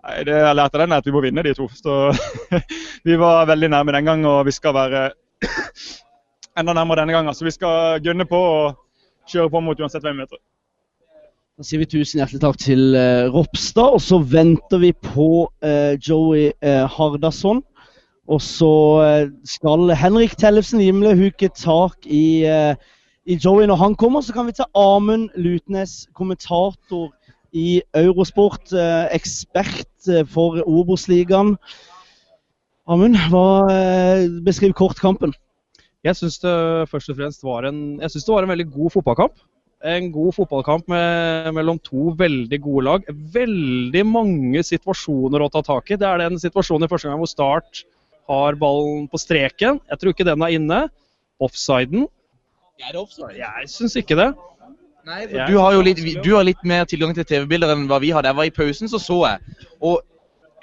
Nei, 0.05 0.23
Det 0.27 0.35
jeg 0.35 0.55
lærte 0.59 0.81
den 0.81 0.91
er 0.91 1.01
at 1.01 1.07
vi 1.07 1.13
må 1.15 1.21
vinne 1.23 1.45
de 1.47 1.53
to. 1.57 1.69
Så 1.73 2.11
Vi 3.07 3.15
var 3.17 3.47
veldig 3.47 3.69
nærme 3.71 3.95
den 3.95 4.05
gang, 4.11 4.25
og 4.27 4.43
vi 4.45 4.51
skal 4.51 4.75
være 4.75 5.05
enda 6.57 6.73
nærmere 6.73 7.03
denne 7.03 7.15
gangen. 7.15 7.35
Så 7.35 7.45
vi 7.45 7.53
skal 7.55 8.01
gunne 8.03 8.25
på 8.29 8.39
og 8.39 8.75
kjøre 9.31 9.51
på 9.51 9.61
mot 9.63 9.79
uansett 9.79 10.03
hvem 10.05 10.17
vi 10.17 10.25
møter. 10.25 10.41
Da 11.55 11.63
sier 11.63 11.79
vi 11.79 11.87
tusen 11.87 12.19
hjertelig 12.19 12.41
takk 12.43 12.57
til 12.59 12.97
uh, 12.99 13.31
Ropstad, 13.31 13.95
og 13.95 14.01
så 14.03 14.19
venter 14.19 14.81
vi 14.81 14.91
på 14.91 15.47
uh, 15.47 15.93
Joey 16.03 16.49
uh, 16.59 16.83
Hardasson. 16.91 17.63
Og 18.25 18.41
så 18.41 18.73
eh, 19.05 19.27
skal 19.45 19.91
Henrik 19.93 20.37
Tellefsen 20.41 20.81
Gimle 20.81 21.13
huke 21.17 21.49
tak 21.53 22.07
i, 22.09 22.41
eh, 22.49 22.73
i 23.25 23.37
Joey 23.37 23.67
når 23.69 23.75
han 23.75 23.95
kommer. 23.95 24.21
Så 24.21 24.33
kan 24.33 24.47
vi 24.47 24.55
ta 24.57 24.65
Amund 24.73 25.29
Lutnes, 25.37 26.07
kommentator 26.17 27.11
i 27.53 27.81
Eurosport, 27.93 28.73
eh, 28.73 29.05
ekspert 29.13 30.09
eh, 30.09 30.25
for 30.25 30.57
Obos-ligaen. 30.65 31.55
Amund, 32.87 33.15
eh, 33.15 34.25
beskriv 34.45 34.73
kort 34.73 34.97
kampen. 34.99 35.33
Jeg 36.05 36.17
syns 36.19 36.37
det 36.43 36.53
først 36.91 37.11
og 37.11 37.17
fremst 37.17 37.43
var 37.45 37.65
en, 37.65 37.97
jeg 38.03 38.13
synes 38.13 38.27
det 38.27 38.33
var 38.35 38.45
en 38.45 38.53
veldig 38.53 38.67
god 38.75 38.93
fotballkamp. 38.93 39.39
En 39.85 40.07
god 40.13 40.33
fotballkamp 40.37 40.87
med, 40.89 41.49
mellom 41.57 41.79
to 41.81 42.13
veldig 42.17 42.59
gode 42.61 42.85
lag. 42.85 43.09
Veldig 43.33 44.03
mange 44.07 44.63
situasjoner 44.65 45.45
å 45.45 45.49
ta 45.53 45.61
tak 45.65 45.91
i. 45.91 45.97
Det 46.01 46.07
er 46.07 46.23
den 46.23 46.41
situasjonen 46.41 46.87
i 46.87 46.91
første 46.91 47.09
gang 47.09 47.21
hvor 47.21 47.29
Start 47.29 47.83
har 48.29 48.57
ballen 48.61 49.05
på 49.09 49.21
streken. 49.21 49.81
Jeg 49.91 50.01
tror 50.01 50.13
ikke 50.13 50.27
den 50.29 50.45
er 50.45 50.57
inne. 50.57 50.81
Offsiden. 51.41 52.07
Jeg 52.79 53.69
syns 53.71 53.97
ikke 53.99 54.17
det. 54.19 54.31
Nei, 55.05 55.21
du 55.29 55.57
har 55.61 55.75
jo 55.75 55.83
litt, 55.85 55.99
du 56.25 56.31
har 56.33 56.45
litt 56.47 56.61
mer 56.65 56.87
tilgang 56.89 57.13
til 57.13 57.27
TV-bilder 57.29 57.75
enn 57.75 57.85
hva 57.89 57.99
vi 58.01 58.09
har. 58.15 58.25
Jeg 58.25 58.37
var 58.37 58.47
i 58.47 58.53
pausen, 58.53 58.89
så 58.89 58.97
så 59.01 59.19
jeg. 59.27 59.57
Og 59.85 59.99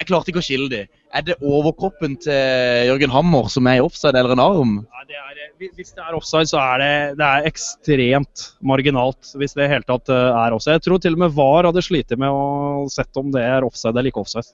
Jeg 0.01 0.09
klarte 0.09 0.31
ikke 0.31 0.41
å 0.41 0.45
skille 0.45 0.69
de. 0.71 0.81
Er 1.13 1.23
det 1.23 1.37
overkroppen 1.45 2.15
til 2.23 2.89
Jørgen 2.89 3.13
Hammer 3.13 3.47
som 3.51 3.67
er 3.69 3.79
i 3.79 3.83
offside, 3.83 4.17
eller 4.19 4.33
en 4.35 4.41
arm? 4.43 4.73
Ja, 4.83 5.05
det 5.07 5.19
er, 5.19 5.43
eh, 5.45 5.69
hvis 5.77 5.93
det 5.93 6.03
er 6.03 6.17
offside, 6.17 6.49
så 6.49 6.59
er 6.59 6.81
det, 6.81 6.93
det 7.21 7.27
er 7.27 7.47
ekstremt 7.47 8.47
marginalt. 8.65 9.31
Hvis 9.39 9.55
det 9.55 9.67
i 9.67 9.71
hele 9.75 9.87
tatt 9.87 10.11
eh, 10.11 10.39
er 10.43 10.55
offside. 10.55 10.79
Jeg 10.79 10.87
tror 10.87 11.03
til 11.03 11.15
og 11.15 11.23
med 11.23 11.37
VAR 11.37 11.69
hadde 11.69 11.85
slitt 11.85 12.11
med 12.19 12.33
å 12.33 12.89
sette 12.91 13.21
om 13.21 13.31
det 13.31 13.45
er 13.45 13.67
offside 13.67 13.95
eller 13.95 14.11
ikke 14.11 14.25
offside. 14.25 14.49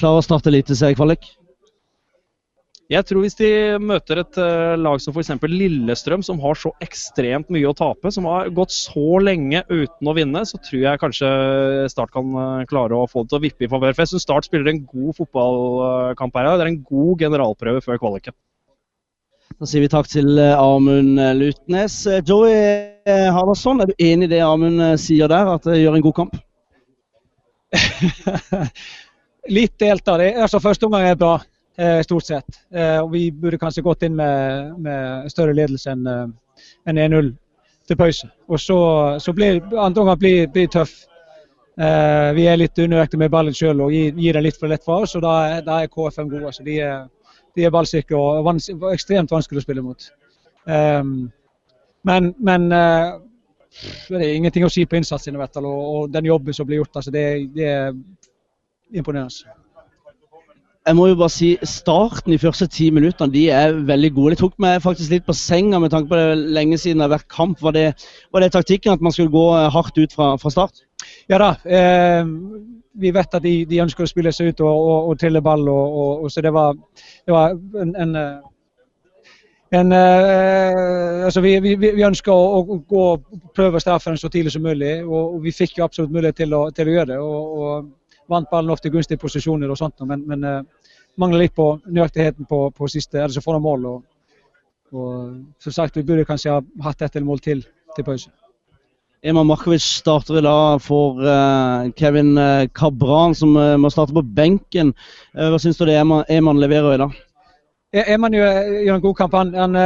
Klarer 0.00 0.22
å 0.22 0.24
starte 0.24 0.50
eliteseriekvalik? 0.50 1.28
Jeg 2.90 3.06
tror 3.06 3.22
hvis 3.22 3.36
de 3.38 3.48
møter 3.78 4.18
et 4.18 4.38
uh, 4.42 4.74
lag 4.74 4.98
som 4.98 5.14
f.eks. 5.14 5.30
Lillestrøm, 5.46 6.24
som 6.26 6.40
har 6.42 6.58
så 6.58 6.72
ekstremt 6.82 7.46
mye 7.54 7.68
å 7.70 7.76
tape, 7.76 8.10
som 8.10 8.26
har 8.26 8.50
gått 8.54 8.74
så 8.74 9.20
lenge 9.22 9.62
uten 9.70 10.10
å 10.10 10.14
vinne, 10.16 10.42
så 10.42 10.58
tror 10.58 10.82
jeg 10.82 11.02
kanskje 11.02 11.28
Start 11.92 12.10
kan 12.16 12.34
uh, 12.34 12.66
klare 12.70 12.98
å 12.98 13.06
få 13.10 13.22
det 13.22 13.30
til 13.30 13.38
å 13.38 13.44
vippe 13.44 13.66
i 13.66 13.70
favør. 13.70 13.94
For 13.94 14.02
jeg 14.02 14.12
syns 14.14 14.26
Start 14.26 14.48
spiller 14.48 14.72
en 14.72 14.82
god 14.90 15.20
fotballkamp 15.20 16.40
her. 16.40 16.50
Det 16.50 16.66
er 16.66 16.72
en 16.72 16.82
god 16.88 17.22
generalprøve 17.22 17.84
før 17.84 18.02
kvaliken. 18.02 18.34
Da 19.60 19.68
sier 19.68 19.84
vi 19.84 19.92
takk 19.92 20.10
til 20.10 20.40
Amund 20.40 21.20
Lutnes. 21.38 22.00
Joey 22.26 22.58
Havarsson, 23.06 23.82
er 23.84 23.90
du 23.90 24.02
enig 24.02 24.30
i 24.30 24.34
det 24.34 24.42
Amund 24.46 24.82
sier 25.02 25.30
der, 25.30 25.54
at 25.54 25.66
det 25.68 25.78
gjør 25.82 25.98
en 25.98 26.06
god 26.08 26.16
kamp? 26.16 26.38
Litt 29.56 29.78
delt 29.80 30.08
av 30.08 30.20
det. 30.20 30.34
Altså, 30.40 30.60
første 30.62 30.86
omgang 30.88 31.06
er 31.08 31.18
bra, 31.18 31.38
eh, 31.38 31.59
stort 32.04 32.26
sett. 32.26 32.58
Eh, 32.74 32.98
og 32.98 33.12
vi 33.12 33.30
burde 33.30 33.58
kanskje 33.58 33.84
gått 33.86 34.02
inn 34.02 34.16
med, 34.18 34.74
med 34.82 35.30
større 35.32 35.54
ledelse 35.56 35.94
enn 35.94 36.08
en 36.10 36.98
1-0 36.98 37.30
til 37.90 37.96
pause. 37.96 38.28
Og 38.48 38.60
så, 38.60 38.80
så 39.18 39.32
blir 39.32 39.62
andre 39.78 40.02
omgang 40.02 40.18
blir, 40.18 40.46
blir 40.52 40.68
tøff. 40.70 40.92
Eh, 41.80 42.30
vi 42.36 42.44
er 42.50 42.58
litt 42.60 42.78
unøyaktige 42.78 43.22
med 43.22 43.32
ballen 43.32 43.56
sjøl 43.56 43.80
og 43.86 43.94
gir, 43.94 44.12
gir 44.18 44.36
den 44.36 44.44
litt 44.44 44.58
for 44.60 44.70
lett 44.70 44.84
fra 44.84 45.00
oss. 45.04 45.16
og 45.16 45.24
Da, 45.24 45.34
da 45.66 45.80
er 45.80 45.90
KFM 45.90 46.28
gode. 46.30 46.50
Altså. 46.50 46.66
De 46.66 46.78
er, 46.84 47.06
de 47.56 47.66
er 47.66 47.74
ballsikre 47.74 48.18
og 48.18 48.44
vans, 48.46 48.68
ekstremt 48.92 49.32
vanskelig 49.32 49.62
å 49.62 49.66
spille 49.66 49.84
mot. 49.84 50.10
Um, 50.66 51.30
men, 52.06 52.34
men 52.38 52.68
uh, 52.72 53.16
det 54.10 54.20
er 54.20 54.34
ingenting 54.34 54.66
å 54.66 54.70
si 54.72 54.84
på 54.86 54.98
innsatsen 54.98 55.38
og, 55.40 55.62
og, 55.64 56.12
den 56.12 56.28
jobben 56.28 56.54
som 56.54 56.68
blir 56.68 56.82
gjort. 56.82 57.00
Altså, 57.00 57.14
det, 57.14 57.24
det 57.56 57.66
er 57.70 57.96
imponerende. 58.92 59.56
Jeg 60.88 60.96
må 60.96 61.06
jo 61.10 61.16
bare 61.20 61.32
si 61.32 61.50
Starten 61.68 62.32
de 62.32 62.38
første 62.40 62.66
ti 62.72 62.88
minuttene 62.94 63.32
de 63.32 63.42
er 63.52 63.74
veldig 63.88 64.10
gode. 64.16 64.32
Det 64.32 64.40
tok 64.40 64.54
meg 64.64 64.80
faktisk 64.80 65.12
litt 65.12 65.26
på 65.26 65.36
senga 65.36 65.78
med 65.78 65.92
tanke 65.92 66.08
på 66.08 66.16
det 66.16 66.52
lenge 66.56 66.78
siden 66.80 67.02
det 67.02 67.08
har 67.08 67.16
vært 67.18 67.28
kamp. 67.28 67.60
Var 67.62 67.76
det, 67.76 67.86
var 68.32 68.40
det 68.40 68.52
taktikken 68.54 68.94
at 68.96 69.04
man 69.04 69.12
skulle 69.12 69.32
gå 69.34 69.44
hardt 69.74 69.98
ut 70.00 70.14
fra, 70.16 70.32
fra 70.40 70.52
start? 70.52 70.84
Ja 71.28 71.40
da. 71.42 71.50
Eh, 71.64 72.24
vi 73.00 73.12
vet 73.12 73.36
at 73.36 73.44
de, 73.44 73.52
de, 73.68 73.82
ønsker 73.84 74.04
å 74.04 74.10
spille 74.10 74.32
seg 74.32 74.50
ut 74.50 74.64
og, 74.64 74.72
og, 74.72 75.10
og 75.10 75.20
trille 75.20 75.44
ball. 75.44 75.68
Og, 75.68 76.24
og, 76.24 76.32
så 76.32 76.40
det 76.44 76.54
var, 76.56 76.72
det 77.28 77.36
var 77.36 77.58
en, 77.84 77.94
en 78.00 78.16
en, 79.70 79.92
eh, 79.92 81.24
altså 81.24 81.40
vi, 81.40 81.52
vi, 81.62 81.76
vi, 81.78 82.02
ønsker 82.02 82.32
å, 82.34 82.58
å, 82.58 82.78
gå 82.90 83.02
og 83.12 83.44
prøve 83.54 83.78
straffen 83.78 84.16
så 84.18 84.26
tidlig 84.26 84.50
som 84.50 84.64
mulig, 84.66 84.96
og, 85.06 85.36
vi 85.44 85.52
fikk 85.54 85.78
jo 85.78 85.84
absolutt 85.86 86.10
mulighet 86.10 86.40
til 86.42 86.56
å, 86.58 86.64
til 86.74 86.90
å 86.90 86.94
gjøre 86.96 87.10
det. 87.12 87.18
Og, 87.22 87.84
vant 88.30 88.50
ballen 88.50 88.72
ofte 88.72 88.88
i 88.88 88.94
gunstige 88.94 89.20
posisjoner, 89.20 89.70
og 89.70 89.78
sånt, 89.78 90.00
men, 90.08 90.24
men 90.28 90.46
uh, 90.46 90.90
mangler 91.20 91.44
litt 91.44 91.56
på 91.56 91.72
nøyaktigheten 91.86 92.48
på, 92.50 92.62
på 92.74 92.90
siste, 92.90 93.18
eller 93.18 93.34
så 93.34 93.42
får 93.44 93.58
noen 93.58 93.66
mål. 93.66 93.88
Og, 93.90 94.02
og, 94.94 95.14
som 95.62 95.74
sagt, 95.74 95.98
vi 95.98 96.06
burde 96.06 96.26
kanskje 96.28 96.54
ha 96.54 96.60
hatt 96.86 97.02
ett 97.06 97.18
mål 97.24 97.42
til 97.44 97.64
til 97.96 98.06
pause. 98.06 98.30
Eman 99.26 99.48
Markovic 99.48 99.82
starter 99.82 100.38
i 100.38 100.44
dag 100.46 100.78
for 100.80 101.18
uh, 101.20 101.90
Kevin 101.98 102.38
Cabran, 102.72 103.34
som 103.34 103.56
uh, 103.58 103.74
må 103.76 103.90
starte 103.92 104.14
på 104.16 104.22
benken. 104.22 104.94
Hva 105.34 105.58
syns 105.60 105.76
du 105.76 105.84
det 105.88 105.98
Eman, 105.98 106.22
Eman 106.30 106.62
leverer 106.62 106.94
i 106.94 107.00
dag? 107.02 107.18
Eman 108.06 108.32
gjør, 108.32 108.60
gjør 108.86 108.94
en 108.94 109.04
god 109.04 109.16
kamp. 109.18 109.34
Han, 109.34 109.50
han, 109.58 109.80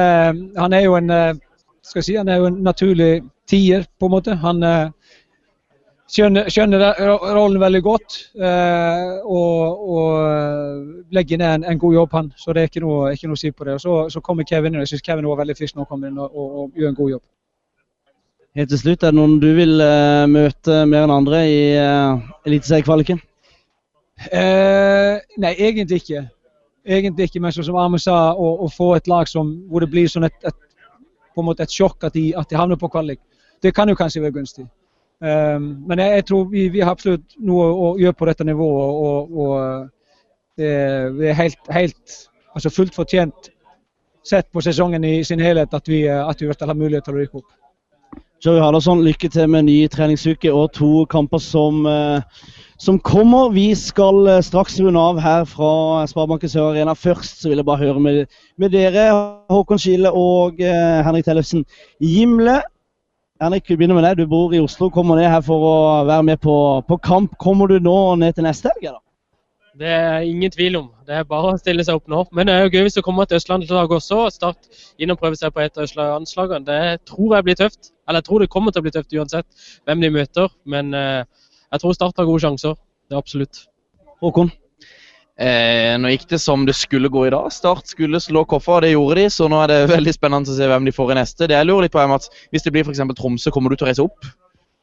han, 0.60 0.76
er 0.76 0.84
jo 0.84 0.98
en 1.00 1.08
skal 1.80 2.02
jeg 2.02 2.04
si, 2.04 2.16
han 2.20 2.28
er 2.28 2.42
jo 2.42 2.50
en 2.50 2.60
naturlig 2.62 3.24
tier, 3.48 3.88
på 3.98 4.06
en 4.06 4.14
måte. 4.14 4.36
Han, 4.44 4.60
skjønner, 6.10 6.48
skjønner 6.52 6.84
rollen 7.34 7.60
veldig 7.62 7.80
godt 7.84 8.16
eh, 8.36 9.12
og, 9.24 9.84
og, 9.94 10.08
eh, 10.28 11.04
legger 11.16 11.40
ned 11.40 11.54
en, 11.58 11.66
en, 11.72 11.80
god 11.80 11.94
jobb, 11.98 12.16
han. 12.18 12.32
Så 12.36 12.52
det 12.52 12.64
er 12.64 12.72
ikke 12.72 12.84
noe, 12.84 13.12
ikke 13.14 13.30
noe 13.30 13.38
å 13.38 13.42
si 13.42 13.52
på 13.52 13.68
det. 13.68 13.78
Og 13.78 13.84
så, 13.84 13.94
så 14.12 14.22
kommer 14.24 14.46
Kevin 14.48 14.74
inn. 14.74 14.82
Jeg 14.84 14.94
syns 14.94 15.06
Kevin 15.06 15.28
var 15.30 15.40
veldig 15.42 15.56
frisk 15.58 15.78
nå 15.78 15.86
kom 15.88 16.04
inn 16.06 16.18
og, 16.18 16.30
og, 16.30 16.58
og, 16.60 16.76
gjør 16.78 16.92
en 16.92 16.98
god 17.00 17.14
jobb. 17.16 17.24
Helt 18.54 18.70
til 18.70 18.78
slutt, 18.78 19.02
er 19.02 19.10
det 19.10 19.18
noen 19.18 19.40
du 19.42 19.48
vil 19.56 19.80
uh, 19.82 20.28
møte 20.30 20.84
mer 20.86 21.08
enn 21.08 21.10
andre 21.10 21.40
i 21.50 21.56
uh, 21.74 22.20
eliteseriekvaliken? 22.46 23.18
Uh, 24.28 25.18
nei, 25.42 25.50
egentlig 25.58 26.04
ikke. 26.04 26.22
Egentlig 26.86 27.26
ikke, 27.26 27.42
men 27.42 27.56
som 27.56 27.80
Amund 27.80 28.04
sa, 28.04 28.14
å, 28.38 28.52
å, 28.62 28.68
få 28.70 28.92
et 28.94 29.10
lag 29.10 29.26
som, 29.26 29.50
hvor 29.66 29.82
det 29.82 29.90
blir 29.90 30.06
sånn 30.12 30.28
et, 30.28 30.36
et, 30.46 30.54
på 31.34 31.42
en 31.42 31.48
måte 31.48 31.66
et 31.66 31.74
sjokk 31.74 32.06
at 32.06 32.14
de, 32.14 32.28
at 32.38 32.46
de 32.46 32.60
havner 32.60 32.78
på 32.78 32.92
kvalik, 32.92 33.18
det 33.64 33.72
kan 33.74 33.90
jo 33.90 33.98
kanskje 33.98 34.22
være 34.22 34.36
gunstig. 34.36 34.68
Um, 35.24 35.86
men 35.88 35.98
jeg, 35.98 36.24
tror 36.28 36.44
vi, 36.52 36.66
vi, 36.68 36.82
har 36.84 36.92
absolutt 36.92 37.36
noe 37.40 37.64
å 37.72 37.90
gjøre 37.96 38.16
på 38.18 38.26
dette 38.28 38.44
nivået. 38.44 38.96
Og, 39.08 39.36
og 39.40 40.58
det, 40.60 40.72
det, 41.16 41.30
er 41.30 41.38
helt, 41.38 41.70
helt 41.72 42.16
altså 42.52 42.72
fullt 42.74 42.96
fortjent 42.96 43.48
sett 44.24 44.50
på 44.52 44.60
sesongen 44.64 45.04
i 45.04 45.22
sin 45.24 45.40
helhet 45.40 45.72
at 45.76 45.88
vi, 45.88 46.02
at 46.08 46.42
vi 46.42 46.50
har 46.50 46.76
mulighet 46.76 47.08
til 47.08 47.16
å 47.16 47.22
rykke 47.22 47.40
opp. 47.40 47.54
Joey 48.44 48.60
Hardarson, 48.60 49.00
lykke 49.00 49.30
til 49.32 49.48
med 49.48 49.64
ny 49.64 49.78
treningsuke 49.88 50.52
og 50.52 50.74
to 50.76 51.06
kamper 51.08 51.40
som, 51.40 51.86
uh, 51.88 52.20
som 52.76 53.00
kommer. 53.00 53.54
Vi 53.56 53.70
skal 53.78 54.28
straks 54.44 54.76
runde 54.84 55.00
av 55.00 55.22
her 55.24 55.48
fra 55.48 56.04
Sparebanken 56.10 56.52
Sør 56.52 56.74
Arena. 56.74 56.92
Først 56.92 57.40
så 57.40 57.48
vil 57.48 57.62
jeg 57.62 57.70
bare 57.70 57.86
høre 57.86 58.04
med, 58.04 58.20
med 58.60 58.76
dere, 58.76 59.08
Håkon 59.48 59.80
Skile 59.80 60.12
og 60.12 60.60
Henrik 60.60 61.24
Tellefsen 61.24 61.64
Gimle. 62.04 62.60
Henrik, 63.42 63.64
vi 63.66 63.74
begynner 63.76 63.96
med 63.98 64.04
deg. 64.06 64.20
Du 64.22 64.30
bor 64.30 64.52
i 64.54 64.60
Oslo, 64.62 64.86
kommer 64.94 65.18
ned 65.18 65.26
her 65.26 65.40
for 65.42 65.64
å 65.66 65.78
være 66.06 66.22
med 66.22 66.38
på, 66.38 66.54
på 66.86 66.98
kamp. 67.02 67.32
Kommer 67.42 67.66
du 67.66 67.80
nå 67.82 68.14
ned 68.20 68.36
til 68.36 68.46
neste 68.46 68.70
helg? 68.70 69.00
Det 69.74 69.90
er 69.90 70.22
ingen 70.22 70.52
tvil 70.54 70.78
om. 70.78 70.86
Det 71.02 71.16
er 71.18 71.26
bare 71.26 71.50
å 71.50 71.58
stille 71.58 71.82
seg 71.82 71.98
opp 71.98 72.06
nå. 72.12 72.20
Men 72.30 72.46
det 72.46 72.54
er 72.54 72.62
jo 72.62 72.70
gøy 72.70 72.86
hvis 72.86 73.00
du 73.00 73.02
kommer 73.02 73.26
til 73.26 73.40
Østlandslaget 73.40 73.96
også. 73.98 74.20
og 74.28 74.32
Start 74.36 74.70
inn 75.02 75.10
og 75.10 75.18
prøve 75.18 75.34
seg 75.40 75.50
på 75.50 75.64
et 75.64 75.74
av 75.74 75.88
østlandslagene. 75.88 76.62
Det 76.68 77.08
tror 77.10 77.34
jeg 77.34 77.48
blir 77.48 77.58
tøft. 77.58 77.90
Eller 78.06 78.22
jeg 78.22 78.28
tror 78.30 78.44
det 78.44 78.50
kommer 78.54 78.70
til 78.70 78.84
å 78.84 78.86
bli 78.86 78.94
tøft 78.94 79.18
uansett 79.18 79.66
hvem 79.82 80.06
de 80.06 80.14
møter. 80.14 80.54
Men 80.62 80.94
eh, 80.94 81.48
jeg 81.74 81.82
tror 81.82 81.98
Start 81.98 82.22
har 82.22 82.30
gode 82.30 82.44
sjanser. 82.46 82.78
Det 83.10 83.18
er 83.18 83.24
absolutt. 83.24 83.64
Håkon? 84.22 84.54
Eh, 85.34 85.96
nå 85.98 86.12
gikk 86.12 86.28
det 86.30 86.38
som 86.38 86.62
det 86.66 86.76
skulle 86.78 87.10
gå 87.10 87.24
i 87.26 87.32
dag. 87.34 87.50
Start 87.52 87.90
skulle 87.90 88.20
slå 88.22 88.44
Koffa, 88.46 88.76
og 88.76 88.84
det 88.84 88.92
gjorde 88.92 89.18
de. 89.18 89.28
Så 89.34 89.48
nå 89.50 89.58
er 89.64 89.72
det 89.72 89.78
veldig 89.96 90.14
spennende 90.14 90.52
å 90.52 90.56
se 90.56 90.68
hvem 90.70 90.86
de 90.86 90.94
får 90.94 91.14
i 91.14 91.20
neste. 91.20 91.48
Det 91.50 91.56
jeg 91.56 91.68
lurer 91.68 91.88
litt 91.88 91.94
på 91.94 92.02
er 92.02 92.10
Mats, 92.10 92.30
Hvis 92.54 92.66
det 92.66 92.74
blir 92.74 92.86
f.eks. 92.86 93.02
Tromsø, 93.18 93.50
kommer 93.54 93.72
du 93.72 93.78
til 93.78 93.88
å 93.88 93.90
reise 93.90 94.06
opp? 94.06 94.28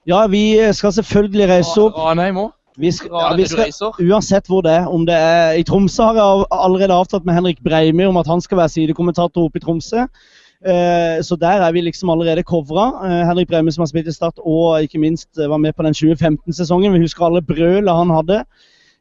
Ja, 0.10 0.26
vi 0.28 0.58
skal 0.76 0.96
selvfølgelig 0.98 1.48
reise 1.52 1.78
opp. 1.86 2.00
Ranheim 2.00 2.42
òg? 2.42 2.52
Vi 2.80 2.88
skal, 2.96 3.12
ja, 3.12 3.34
vi 3.36 3.46
skal, 3.52 3.72
uansett 4.00 4.48
hvor 4.48 4.64
det 4.64 4.72
er. 4.80 4.86
Om 4.88 5.04
det 5.08 5.16
er 5.16 5.58
I 5.60 5.66
Tromsø 5.68 6.08
har 6.08 6.20
jeg 6.20 6.46
allerede 6.56 6.96
avtalt 6.96 7.28
med 7.28 7.36
Henrik 7.36 7.60
Breimi 7.64 8.08
om 8.08 8.20
at 8.20 8.30
han 8.32 8.42
skal 8.42 8.62
være 8.62 8.72
sidekommentator 8.76 9.50
oppe 9.50 9.60
i 9.60 9.64
Tromsø. 9.64 10.06
Eh, 10.62 11.20
så 11.26 11.36
der 11.42 11.66
er 11.66 11.72
vi 11.76 11.84
liksom 11.84 12.10
allerede 12.14 12.46
covra. 12.48 12.88
Eh, 13.06 13.24
Henrik 13.28 13.50
Breimi 13.52 13.74
som 13.76 13.84
har 13.84 13.92
spilt 13.92 14.08
i 14.08 14.16
Start 14.16 14.40
og 14.40 14.84
ikke 14.86 15.02
minst 15.04 15.30
var 15.36 15.60
med 15.60 15.76
på 15.76 15.84
den 15.84 15.98
2015-sesongen. 15.98 16.96
Vi 16.96 17.04
husker 17.04 17.28
alle 17.28 17.44
brølet 17.44 17.92
han 17.92 18.16
hadde. 18.16 18.44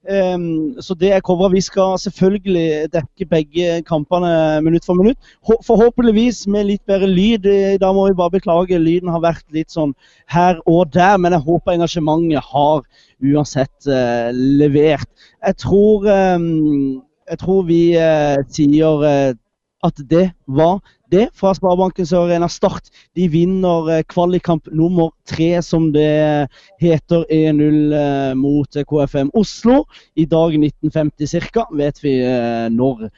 Um, 0.08 0.80
så 0.80 0.94
det 0.96 1.10
er 1.12 1.20
covra. 1.20 1.50
Vi 1.52 1.60
skal 1.60 1.98
selvfølgelig 2.00 2.88
dekke 2.92 3.26
begge 3.28 3.82
kampene 3.84 4.62
minutt 4.64 4.86
for 4.88 4.96
minutt. 4.96 5.18
Forhåpentligvis 5.44 6.46
med 6.48 6.70
litt 6.70 6.84
bedre 6.88 7.10
lyd. 7.10 7.44
Da 7.82 7.92
må 7.92 8.06
vi 8.08 8.16
bare 8.16 8.32
beklage. 8.38 8.80
Lyden 8.80 9.12
har 9.12 9.20
vært 9.20 9.44
litt 9.52 9.70
sånn 9.74 9.92
her 10.32 10.62
og 10.64 10.94
der, 10.94 11.18
men 11.20 11.36
jeg 11.36 11.44
håper 11.44 11.76
engasjementet 11.76 12.48
har 12.48 12.80
uansett 13.20 13.90
uh, 13.92 14.32
levert. 14.32 15.08
Jeg 15.44 15.60
tror, 15.60 16.08
um, 16.08 17.02
jeg 17.28 17.42
tror 17.44 17.62
vi 17.68 17.82
uh, 18.00 18.40
sier 18.48 19.36
at 19.80 20.02
det 20.10 20.30
var 20.48 20.80
det 21.10 21.26
fra 21.36 21.52
Sparebanken 21.56 22.06
Sør 22.06 22.28
Arena 22.28 22.48
Start. 22.50 22.90
De 23.18 23.26
vinner 23.30 23.90
eh, 23.90 24.04
kvalikkamp 24.08 24.70
nummer 24.76 25.12
tre, 25.28 25.52
som 25.64 25.90
det 25.94 26.48
heter, 26.82 27.24
1-0 27.26 27.94
eh, 27.98 28.32
mot 28.38 28.80
KFM 28.92 29.32
Oslo. 29.38 29.84
I 30.16 30.26
dag 30.30 30.56
1950 30.58 31.50
ca. 31.50 31.66
vet 31.76 32.02
vi 32.04 32.16
eh, 32.24 32.66
når, 32.72 33.08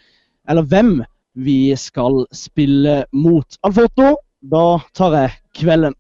eller 0.49 0.69
hvem, 0.69 1.01
vi 1.33 1.73
skal 1.81 2.27
spille 2.37 3.07
mot. 3.17 3.57
Alfoto, 3.65 4.17
da 4.43 4.67
tar 4.93 5.17
jeg 5.17 5.37
kvelden. 5.63 5.97